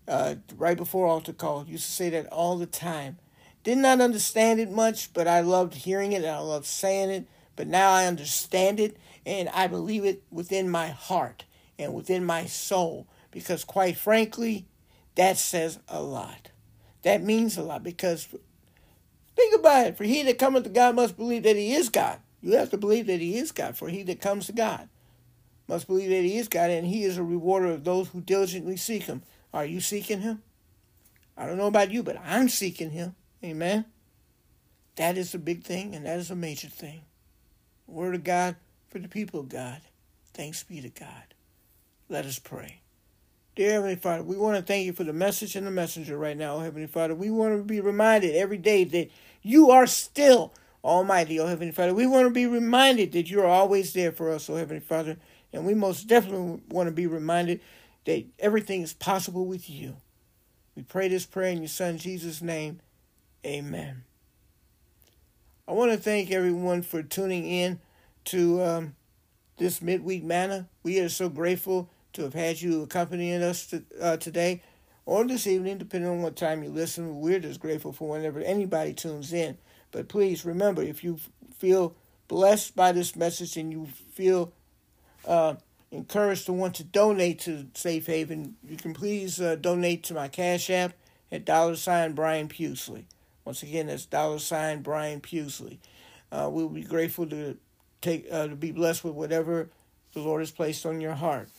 uh, 0.08 0.36
right 0.58 0.77
before 0.77 1.08
altar 1.08 1.34
call. 1.34 1.65
Used 1.65 1.86
to 1.86 1.91
say 1.91 2.10
that 2.10 2.27
all 2.27 2.58
the 2.58 2.65
time 2.65 3.17
did 3.63 3.77
not 3.79 4.01
understand 4.01 4.60
it 4.60 4.69
much, 4.69 5.12
but 5.13 5.27
I 5.27 5.41
loved 5.41 5.73
hearing 5.73 6.12
it 6.12 6.17
and 6.17 6.27
I 6.27 6.39
loved 6.39 6.67
saying 6.67 7.10
it. 7.10 7.27
But 7.55 7.67
now 7.67 7.91
I 7.91 8.05
understand 8.05 8.79
it 8.79 8.97
and 9.25 9.49
I 9.49 9.67
believe 9.67 10.05
it 10.05 10.21
within 10.29 10.69
my 10.69 10.89
heart 10.89 11.45
and 11.79 11.93
within 11.93 12.23
my 12.25 12.45
soul 12.45 13.08
because, 13.31 13.63
quite 13.63 13.97
frankly, 13.97 14.67
that 15.15 15.38
says 15.38 15.79
a 15.88 16.01
lot. 16.03 16.51
That 17.05 17.21
means 17.21 17.55
a 17.55 17.61
lot 17.61 17.83
because 17.83 18.27
think 19.35 19.55
about 19.55 19.85
it. 19.85 19.97
For 19.97 20.03
he 20.05 20.23
that 20.23 20.39
cometh 20.39 20.63
to 20.63 20.71
God 20.71 20.95
must 20.95 21.15
believe 21.15 21.43
that 21.43 21.55
he 21.55 21.73
is 21.73 21.89
God. 21.89 22.19
You 22.41 22.53
have 22.53 22.71
to 22.71 22.77
believe 22.77 23.05
that 23.05 23.21
he 23.21 23.37
is 23.37 23.51
God. 23.51 23.77
For 23.77 23.89
he 23.89 24.01
that 24.03 24.19
comes 24.19 24.47
to 24.47 24.53
God 24.53 24.89
must 25.67 25.85
believe 25.85 26.09
that 26.09 26.23
he 26.23 26.39
is 26.39 26.47
God 26.47 26.71
and 26.71 26.87
he 26.87 27.03
is 27.03 27.17
a 27.17 27.23
rewarder 27.23 27.67
of 27.67 27.83
those 27.83 28.07
who 28.09 28.21
diligently 28.21 28.75
seek 28.75 29.03
him. 29.03 29.21
Are 29.53 29.65
you 29.65 29.81
seeking 29.81 30.21
him? 30.21 30.41
I 31.37 31.45
don't 31.45 31.59
know 31.59 31.67
about 31.67 31.91
you, 31.91 32.01
but 32.01 32.19
I'm 32.25 32.49
seeking 32.49 32.89
him. 32.89 33.13
Amen. 33.43 33.85
That 34.95 35.15
is 35.15 35.35
a 35.35 35.39
big 35.39 35.63
thing, 35.63 35.93
and 35.93 36.07
that 36.07 36.17
is 36.17 36.31
a 36.31 36.35
major 36.35 36.69
thing. 36.69 37.01
Word 37.85 38.15
of 38.15 38.23
God 38.23 38.55
for 38.89 38.97
the 38.97 39.07
people 39.07 39.39
of 39.41 39.49
God. 39.49 39.81
Thanks 40.33 40.63
be 40.63 40.81
to 40.81 40.89
God. 40.89 41.35
Let 42.09 42.25
us 42.25 42.39
pray. 42.39 42.79
Dear 43.55 43.71
Heavenly 43.71 43.95
Father, 43.95 44.21
we 44.21 44.35
want 44.35 44.57
to 44.57 44.61
thank 44.61 44.85
you 44.85 44.91
for 44.91 45.05
the 45.05 45.13
message 45.13 45.55
and 45.55 45.65
the 45.65 45.71
messenger 45.71 46.17
right 46.17 46.35
now, 46.35 46.59
Heavenly 46.59 46.87
Father. 46.87 47.15
We 47.15 47.29
want 47.29 47.57
to 47.57 47.63
be 47.63 47.79
reminded 47.79 48.35
every 48.35 48.57
day 48.57 48.83
that 48.83 49.09
you 49.41 49.71
are 49.71 49.87
still 49.87 50.53
Almighty, 50.83 51.39
oh 51.39 51.47
Heavenly 51.47 51.71
Father. 51.71 51.93
We 51.93 52.05
want 52.05 52.27
to 52.27 52.33
be 52.33 52.47
reminded 52.47 53.13
that 53.13 53.29
you 53.29 53.39
are 53.39 53.47
always 53.47 53.93
there 53.93 54.11
for 54.11 54.29
us, 54.29 54.49
oh 54.49 54.55
Heavenly 54.55 54.81
Father. 54.81 55.15
And 55.53 55.65
we 55.65 55.73
most 55.73 56.05
definitely 56.07 56.63
want 56.67 56.87
to 56.87 56.91
be 56.91 57.07
reminded 57.07 57.61
that 58.03 58.25
everything 58.39 58.81
is 58.81 58.91
possible 58.91 59.45
with 59.45 59.69
you. 59.69 59.95
We 60.75 60.83
pray 60.83 61.07
this 61.07 61.25
prayer 61.25 61.51
in 61.51 61.59
your 61.59 61.69
son 61.69 61.97
Jesus' 61.97 62.41
name. 62.41 62.81
Amen. 63.45 64.03
I 65.65 65.71
want 65.71 65.93
to 65.93 65.97
thank 65.97 66.29
everyone 66.29 66.81
for 66.81 67.01
tuning 67.01 67.47
in 67.47 67.79
to 68.25 68.61
um, 68.61 68.95
this 69.55 69.81
midweek 69.81 70.25
manna. 70.25 70.67
We 70.83 70.99
are 70.99 71.07
so 71.07 71.29
grateful 71.29 71.89
to 72.15 72.23
have 72.23 72.34
had 72.34 72.62
you 72.62 72.84
accompanying 72.84 73.41
us 73.43 73.67
to, 73.67 73.84
uh, 74.01 74.17
today 74.17 74.62
or 75.06 75.25
this 75.25 75.47
evening, 75.47 75.78
depending 75.78 76.10
on 76.10 76.21
what 76.21 76.36
time 76.36 76.63
you 76.63 76.69
listen. 76.69 77.19
We're 77.19 77.39
just 77.39 77.60
grateful 77.60 77.93
for 77.93 78.10
whenever 78.10 78.39
anybody 78.39 78.93
tunes 78.93 79.32
in. 79.32 79.58
But 79.91 80.08
please 80.08 80.43
remember, 80.43 80.82
if 80.82 81.04
you 81.04 81.19
feel 81.58 81.95
blessed 82.28 82.75
by 82.75 82.91
this 82.91 83.15
message 83.15 83.56
and 83.56 83.71
you 83.71 83.88
feel 84.12 84.51
uh, 85.25 85.56
encouraged 85.91 86.47
to 86.47 86.54
want 86.54 86.75
to 86.75 86.84
donate 86.84 87.39
to 87.41 87.67
Safe 87.73 88.08
Haven, 88.08 88.56
you 88.67 88.78
can 88.78 88.93
please 88.93 89.39
uh, 89.39 89.56
donate 89.56 90.04
to 90.04 90.13
my 90.13 90.28
Cash 90.28 90.69
App 90.69 90.93
at 91.32 91.45
dollar 91.45 91.75
sign 91.75 92.13
Brian 92.13 92.47
Pughsley. 92.47 93.06
Once 93.43 93.62
again, 93.62 93.88
that's 93.88 94.06
dollar 94.06 94.39
sign 94.39 94.82
Brian 94.82 95.21
Pughsley. 95.21 95.78
Uh, 96.32 96.49
we'll 96.51 96.69
be 96.69 96.84
grateful 96.84 97.28
to 97.28 97.58
take 98.01 98.28
uh, 98.32 98.47
to 98.47 98.56
be 98.56 98.71
blessed 98.71 99.04
with 99.04 99.13
whatever 99.13 99.69
the 100.13 100.21
Lord 100.21 100.41
has 100.41 100.51
placed 100.51 100.86
on 100.86 100.99
your 100.99 101.13
heart. 101.13 101.49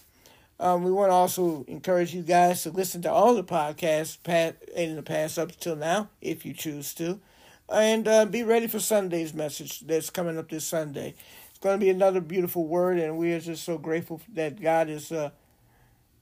Um, 0.58 0.84
we 0.84 0.90
want 0.90 1.10
to 1.10 1.14
also 1.14 1.64
encourage 1.68 2.14
you 2.14 2.22
guys 2.22 2.62
to 2.62 2.70
listen 2.70 3.02
to 3.02 3.12
all 3.12 3.34
the 3.34 3.44
podcasts 3.44 4.16
past, 4.22 4.54
in 4.74 4.96
the 4.96 5.02
past 5.02 5.38
up 5.38 5.50
until 5.50 5.76
now, 5.76 6.08
if 6.22 6.46
you 6.46 6.54
choose 6.54 6.94
to, 6.94 7.20
and 7.68 8.08
uh, 8.08 8.24
be 8.24 8.42
ready 8.42 8.66
for 8.66 8.80
Sunday's 8.80 9.34
message 9.34 9.80
that's 9.80 10.08
coming 10.08 10.38
up 10.38 10.48
this 10.48 10.64
Sunday. 10.64 11.14
It's 11.50 11.58
going 11.58 11.78
to 11.78 11.84
be 11.84 11.90
another 11.90 12.20
beautiful 12.20 12.66
word, 12.66 12.98
and 12.98 13.18
we 13.18 13.32
are 13.34 13.40
just 13.40 13.64
so 13.64 13.76
grateful 13.76 14.22
that 14.32 14.60
God 14.60 14.88
is 14.88 15.12
uh, 15.12 15.30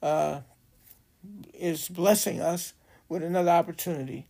uh, 0.02 0.40
is 1.52 1.88
blessing 1.88 2.40
us 2.40 2.74
with 3.08 3.22
another 3.22 3.50
opportunity 3.50 4.26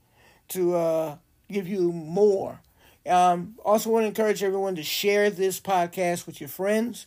to 0.48 0.74
uh, 0.74 1.16
give 1.50 1.66
you 1.66 1.92
more. 1.92 2.60
Um, 3.06 3.54
also, 3.64 3.90
want 3.90 4.04
to 4.04 4.08
encourage 4.08 4.42
everyone 4.42 4.76
to 4.76 4.82
share 4.82 5.30
this 5.30 5.60
podcast 5.60 6.26
with 6.26 6.40
your 6.40 6.48
friends, 6.48 7.06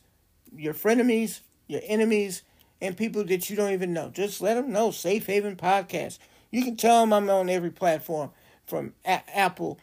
your 0.56 0.74
frenemies, 0.74 1.42
your 1.68 1.82
enemies 1.86 2.42
and 2.82 2.98
people 2.98 3.24
that 3.24 3.50
you 3.50 3.56
don't 3.56 3.74
even 3.74 3.94
know. 3.94 4.10
Just 4.10 4.42
let 4.42 4.56
them 4.56 4.72
know 4.72 4.92
Safe 4.92 5.26
Haven 5.26 5.56
Podcast. 5.56 6.20
You 6.52 6.64
can 6.64 6.76
tell 6.76 7.02
them 7.02 7.14
I'm 7.14 7.28
on 7.30 7.50
every 7.50 7.72
platform 7.72 8.32
from 8.66 8.94
A- 9.06 9.24
Apple, 9.38 9.80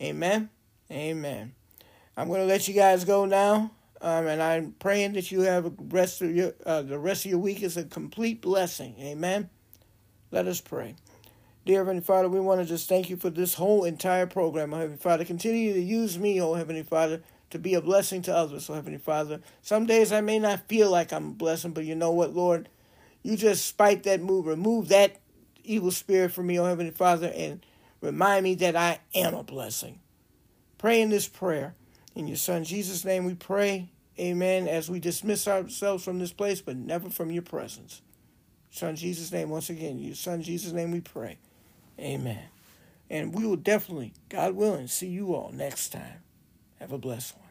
Amen. 0.01 0.49
Amen. 0.89 1.53
I'm 2.15 2.30
going 2.30 2.39
to 2.39 2.45
let 2.45 2.67
you 2.67 2.73
guys 2.73 3.03
go 3.03 3.25
now. 3.25 3.71
Um, 4.02 4.28
and 4.28 4.42
I'm 4.42 4.74
praying 4.74 5.14
that 5.14 5.32
you 5.32 5.42
have 5.42 5.74
rest 5.90 6.22
of 6.22 6.36
your 6.36 6.54
uh, 6.66 6.84
the 6.84 7.00
rest 7.00 7.26
of 7.26 7.32
your 7.32 7.40
week 7.40 7.64
is 7.64 7.78
a 7.78 7.84
complete 7.84 8.42
blessing. 8.42 8.96
Amen. 9.00 9.50
Let 10.32 10.48
us 10.48 10.62
pray. 10.62 10.96
Dear 11.66 11.80
Heavenly 11.80 12.02
Father, 12.02 12.30
we 12.30 12.40
want 12.40 12.62
to 12.62 12.66
just 12.66 12.88
thank 12.88 13.10
you 13.10 13.18
for 13.18 13.30
this 13.30 13.56
whole 13.56 13.84
entire 13.84 14.26
program. 14.26 14.74
Oh, 14.74 14.78
Heavenly 14.78 14.98
Father, 14.98 15.26
continue 15.26 15.74
to 15.74 15.82
use 15.82 16.18
me, 16.18 16.40
oh 16.42 16.54
Heavenly 16.54 16.84
Father, 16.84 17.22
to 17.50 17.60
be 17.60 17.74
a 17.74 17.82
blessing 17.82 18.22
to 18.22 18.36
others, 18.36 18.70
oh 18.70 18.76
Heavenly 18.76 19.00
Father. 19.00 19.42
Some 19.62 19.86
days 19.86 20.14
I 20.14 20.22
may 20.22 20.40
not 20.40 20.68
feel 20.70 20.90
like 20.90 21.12
I'm 21.12 21.32
a 21.32 21.34
blessing, 21.34 21.72
but 21.72 21.84
you 21.84 21.94
know 21.94 22.12
what, 22.12 22.34
Lord? 22.34 22.70
You 23.22 23.36
just 23.36 23.66
spite 23.66 24.04
that 24.04 24.22
move, 24.22 24.46
remove 24.46 24.88
that 24.90 25.18
evil 25.64 25.92
spirit 25.92 26.32
from 26.32 26.48
me, 26.48 26.58
oh 26.58 26.66
Heavenly 26.66 26.92
Father, 26.92 27.34
and 27.36 27.66
remind 28.00 28.46
me 28.46 28.56
that 28.56 28.78
I 28.78 29.00
am 29.14 29.34
a 29.34 29.44
blessing. 29.44 30.00
Pray 30.78 31.02
in 31.02 31.10
this 31.10 31.28
prayer. 31.28 31.76
In 32.17 32.27
your 32.27 32.38
Son 32.38 32.63
Jesus' 32.63 33.06
name 33.06 33.25
we 33.25 33.36
pray. 33.36 33.89
Amen. 34.19 34.67
As 34.67 34.89
we 34.89 34.99
dismiss 34.99 35.47
ourselves 35.47 36.03
from 36.03 36.17
this 36.17 36.34
place, 36.34 36.62
but 36.62 36.75
never 36.75 37.12
from 37.12 37.30
your 37.30 37.43
presence. 37.43 38.01
Son 38.71 38.95
Jesus' 38.95 39.32
name, 39.32 39.51
once 39.51 39.69
again, 39.69 39.99
your 39.99 40.15
Son 40.15 40.41
Jesus' 40.41 40.73
name 40.73 40.89
we 40.89 40.99
pray. 40.99 41.38
Amen. 41.99 42.41
And 43.08 43.36
we 43.36 43.45
will 43.45 43.56
definitely, 43.56 44.13
God 44.30 44.56
willing, 44.56 44.88
see 44.88 45.10
you 45.10 45.36
all 45.36 45.51
next 45.53 45.89
time. 45.89 46.23
Have 46.80 46.91
a 46.91 46.97
blessed 46.97 47.38
one. 47.38 47.47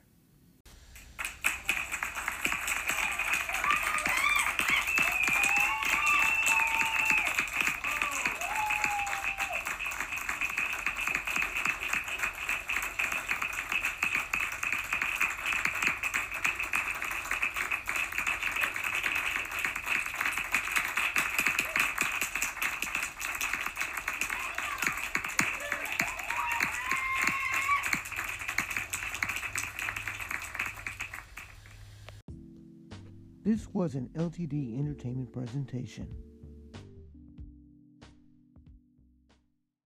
Was 33.77 33.95
an 33.95 34.09
LTD 34.17 34.79
Entertainment 34.79 35.31
presentation. 35.35 36.09